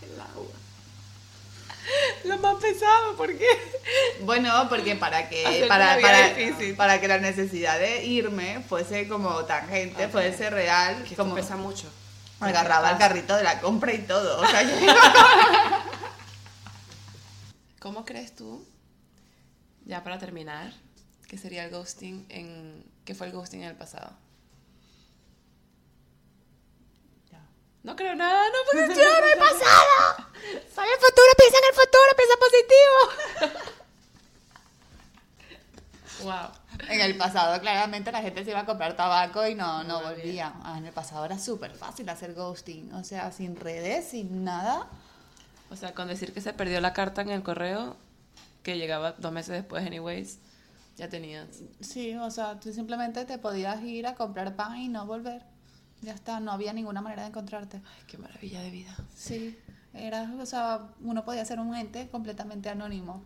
[0.03, 0.47] El agua.
[2.25, 3.47] Lo más pesado, ¿por qué?
[4.23, 6.31] Bueno, porque para que para, para,
[6.77, 11.91] para que la necesidad de irme fuese como tangente, fuese real, Que como pesa mucho.
[12.41, 14.41] agarraba el carrito de la compra y todo.
[14.41, 14.71] O sea, yo-
[17.81, 18.63] ¿Cómo crees tú,
[19.87, 20.73] ya para terminar,
[21.29, 22.85] que sería el ghosting en...
[23.07, 24.13] ¿Qué fue el ghosting en el pasado?
[27.83, 30.27] No creo nada, no funciona el pasado.
[30.75, 32.37] Soy el futuro, piensa en el futuro, piensa
[33.41, 33.69] positivo.
[36.31, 36.61] wow.
[36.89, 40.55] En el pasado, claramente, la gente se iba a comprar tabaco y no, no volvía.
[40.63, 42.93] Ah, en el pasado era súper fácil hacer ghosting.
[42.95, 44.89] O sea, sin redes, sin nada.
[45.71, 47.97] O sea, con decir que se perdió la carta en el correo,
[48.63, 50.39] que llegaba dos meses después, anyways,
[50.97, 51.47] ya tenías.
[51.81, 55.43] Sí, o sea, tú simplemente te podías ir a comprar pan y no volver.
[56.03, 57.77] Ya está, no había ninguna manera de encontrarte.
[57.77, 58.97] Ay, qué maravilla de vida.
[59.15, 59.59] Sí,
[59.93, 63.25] era, o sea, uno podía ser un ente completamente anónimo.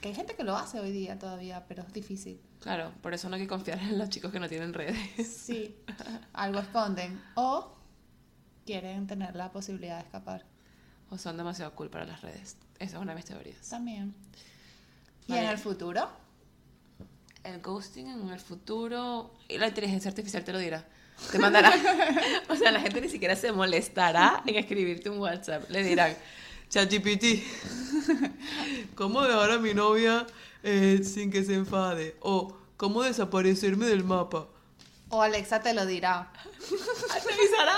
[0.00, 2.40] Que hay gente que lo hace hoy día todavía, pero es difícil.
[2.60, 4.98] Claro, por eso no hay que confiar en los chicos que no tienen redes.
[5.26, 5.76] Sí,
[6.32, 7.20] algo esconden.
[7.34, 7.74] O
[8.66, 10.44] quieren tener la posibilidad de escapar.
[11.10, 12.58] O son demasiado cool para las redes.
[12.78, 13.68] Esa es una de mis teorías.
[13.68, 14.14] También.
[15.26, 15.44] ¿Y Vale.
[15.44, 16.08] en el futuro?
[17.44, 20.86] El ghosting en el futuro, y la inteligencia artificial te lo dirá.
[21.30, 21.72] Te mandará.
[22.48, 25.68] o sea, la gente ni siquiera se molestará en escribirte un WhatsApp.
[25.70, 26.16] Le dirán,
[26.70, 27.42] ChatGPT,
[28.94, 30.26] ¿cómo dejar a mi novia
[30.62, 32.16] eh, sin que se enfade?
[32.20, 34.46] O, ¿cómo desaparecerme del mapa?
[35.10, 36.32] O Alexa te lo dirá.
[36.68, 37.76] ¿Te avisará?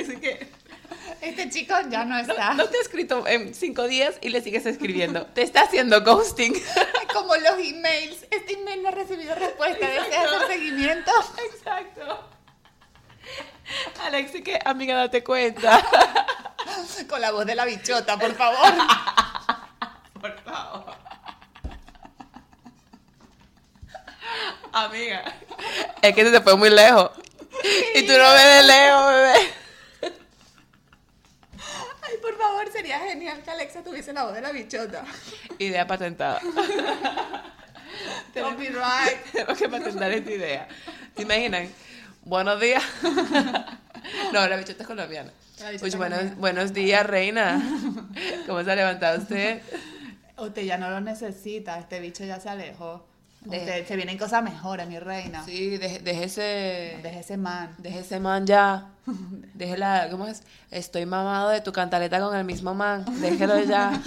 [0.00, 0.48] Así que
[1.24, 2.52] Este chico ya no no, está.
[2.52, 5.24] no te ha escrito en cinco días y le sigues escribiendo.
[5.26, 6.52] Te está haciendo ghosting.
[7.14, 8.26] Como los emails.
[8.30, 9.86] Este email no ha recibido respuesta.
[9.86, 11.10] ¿Deseas hacer seguimiento?
[11.50, 12.28] Exacto.
[14.02, 15.82] Alexi, que amiga, date cuenta.
[17.08, 18.72] Con la voz de la bichota, por favor.
[20.20, 20.94] Por favor.
[24.72, 25.22] Amiga.
[26.00, 27.10] Es que se te fue muy lejos.
[27.94, 29.53] Y tú no ves de lejos, bebé.
[32.24, 35.04] Por favor, sería genial que Alexa tuviese la voz de la bichota.
[35.58, 36.40] Idea patentada.
[38.34, 39.24] Copyright.
[39.32, 40.66] Tenemos que patentar esta idea.
[41.14, 41.68] ¿Se imaginan?
[42.22, 42.82] Buenos días.
[44.34, 45.32] No, la bichota es colombiana.
[45.70, 47.62] Bichota Uy, buenos, buenos días, reina.
[48.46, 49.62] ¿Cómo se ha levantado usted?
[50.36, 53.06] Usted ya no lo necesita, este bicho ya se alejó.
[53.44, 55.44] De- Usted, se vienen cosas mejores, mi reina.
[55.44, 56.98] Sí, deje, deje ese...
[57.02, 57.74] Deje ese man.
[57.78, 58.88] Deje ese man ya.
[59.54, 60.42] Déjela, ¿cómo es?
[60.70, 63.04] Estoy mamado de tu cantaleta con el mismo man.
[63.20, 64.00] Déjelo ya.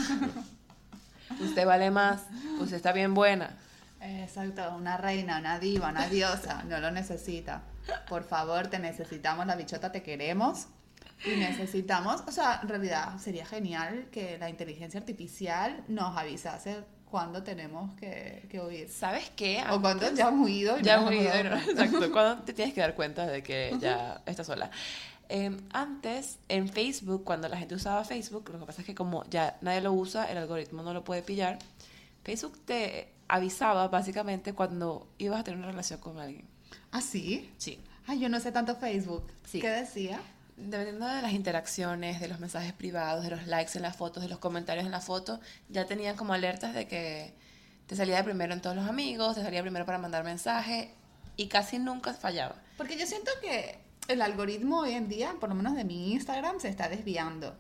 [1.40, 2.22] Usted vale más.
[2.60, 3.56] Usted está bien buena.
[4.02, 7.62] Exacto, una reina, una diva, una diosa, no lo necesita.
[8.08, 10.68] Por favor, te necesitamos, la bichota, te queremos.
[11.26, 17.44] Y necesitamos, o sea, en realidad sería genial que la inteligencia artificial nos avisase cuándo
[17.44, 18.90] tenemos que, que huir.
[18.90, 19.64] ¿Sabes qué?
[19.72, 21.72] O cuando ya hemos huido y Ya no hemos nos ido, hemos dado ¿no?
[21.72, 22.12] Exacto.
[22.12, 24.70] Cuando te tienes que dar cuenta de que ya estás sola.
[25.30, 29.26] Eh, antes, en Facebook, cuando la gente usaba Facebook, lo que pasa es que como
[29.30, 31.60] ya nadie lo usa, el algoritmo no lo puede pillar.
[32.24, 36.46] Facebook te avisaba básicamente cuando ibas a tener una relación con alguien.
[36.92, 37.52] ¿Ah, sí?
[37.58, 37.80] Sí.
[38.06, 39.24] Ay, yo no sé tanto Facebook.
[39.46, 39.60] Sí.
[39.60, 40.20] ¿Qué decía?
[40.58, 44.30] Dependiendo de las interacciones, de los mensajes privados, de los likes en las fotos, de
[44.30, 45.40] los comentarios en la foto,
[45.70, 47.32] ya tenían como alertas de que
[47.86, 50.90] te salía de primero en todos los amigos, te salía primero para mandar mensajes
[51.36, 52.56] y casi nunca fallaba.
[52.76, 53.78] Porque yo siento que
[54.08, 57.56] el algoritmo hoy en día, por lo menos de mi Instagram, se está desviando.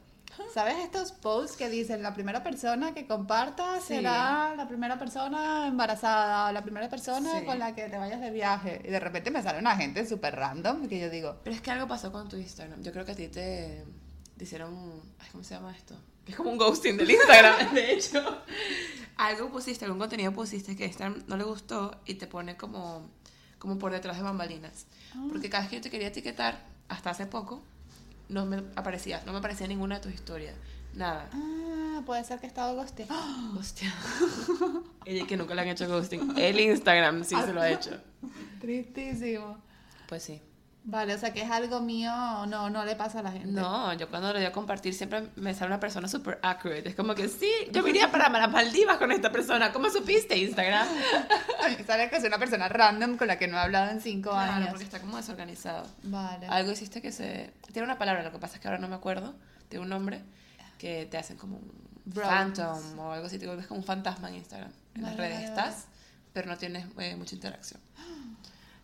[0.53, 3.87] ¿Sabes estos posts que dicen la primera persona que comparta Sí.
[3.95, 7.45] será la primera persona embarazada o la primera persona Sí.
[7.45, 8.81] con la que te vayas de viaje?
[8.83, 11.71] Y de repente me sale una gente súper random que yo digo, Pero es que
[11.71, 12.81] algo pasó con tu Instagram.
[12.83, 13.83] Yo creo que a ti te,
[14.37, 15.01] te hicieron.
[15.19, 15.95] Ay, ¿Cómo se llama esto?
[16.25, 18.41] Que es como un ghosting del Instagram, de hecho.
[19.17, 23.09] Algo pusiste, algún contenido pusiste que a Instagram no le gustó y te pone como,
[23.57, 24.85] como por detrás de bambalinas.
[25.29, 26.59] Porque cada vez que yo te quería etiquetar,
[26.89, 27.63] hasta hace poco,
[28.29, 30.55] no me aparecía, no me aparecía ninguna de tus historias.
[30.93, 31.29] Nada.
[31.31, 33.13] ah, puede ser que he estado ghosteando.
[33.59, 33.93] Hostia.
[35.05, 36.37] Ella que nunca le han hecho ghosting.
[36.37, 37.91] El Instagram sí se lo ha hecho.
[38.59, 39.57] Tristísimo.
[40.07, 40.41] Pues sí.
[40.89, 42.09] Vale, o sea que es algo mío,
[42.47, 43.47] no, no le pasa a la gente.
[43.51, 46.87] No, yo cuando lo doy a compartir siempre me sale una persona super accurate.
[46.87, 49.73] Es como que sí, yo iría para las Maldivas con esta persona.
[49.73, 50.87] ¿Cómo supiste Instagram?
[51.65, 53.99] A mí sale que es una persona random con la que no he hablado en
[53.99, 54.69] cinco Claro, años.
[54.69, 55.85] porque está como desorganizado.
[56.03, 56.47] Vale.
[56.47, 57.51] Algo hiciste que se...
[57.73, 59.35] Tiene una palabra, lo que pasa es que ahora no me acuerdo.
[59.67, 60.21] Tiene un nombre
[60.77, 61.69] que te hacen como un
[62.05, 62.25] Bros.
[62.29, 63.37] phantom o algo así.
[63.37, 64.71] Te vuelves como un fantasma en Instagram.
[64.95, 65.69] En las Vale, redes vale, vale.
[65.69, 65.87] estás,
[66.31, 67.81] pero no tienes eh, mucha interacción.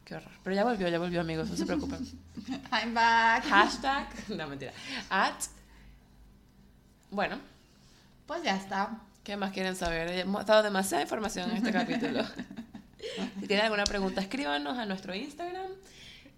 [0.06, 0.32] Qué horror.
[0.44, 1.50] Pero ya volvió, ya volvió, amigos.
[1.50, 2.06] No se preocupen.
[2.72, 3.46] I'm back.
[3.46, 4.08] Hashtag...
[4.30, 4.74] No, mentira.
[5.10, 5.36] At...
[7.12, 7.40] Bueno,
[8.26, 8.98] Pues ya está.
[9.24, 10.10] ¿Qué más quieren saber?
[10.10, 12.24] Hemos dado demasiada información en este capítulo.
[13.40, 15.72] si tienen alguna pregunta, escríbanos a nuestro Instagram.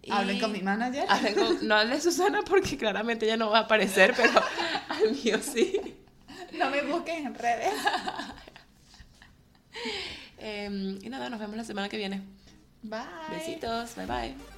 [0.04, 1.06] y- Hablen con mi manager.
[1.10, 4.40] Hablen con- no hable Susana porque claramente ella no va a aparecer, pero
[4.90, 5.96] al mío sí.
[6.60, 7.74] No me busquen en redes.
[10.38, 12.22] Em, y nada, nos vemos la semana que viene.
[12.90, 13.06] Bye.
[13.30, 14.55] Besitos, bye bye.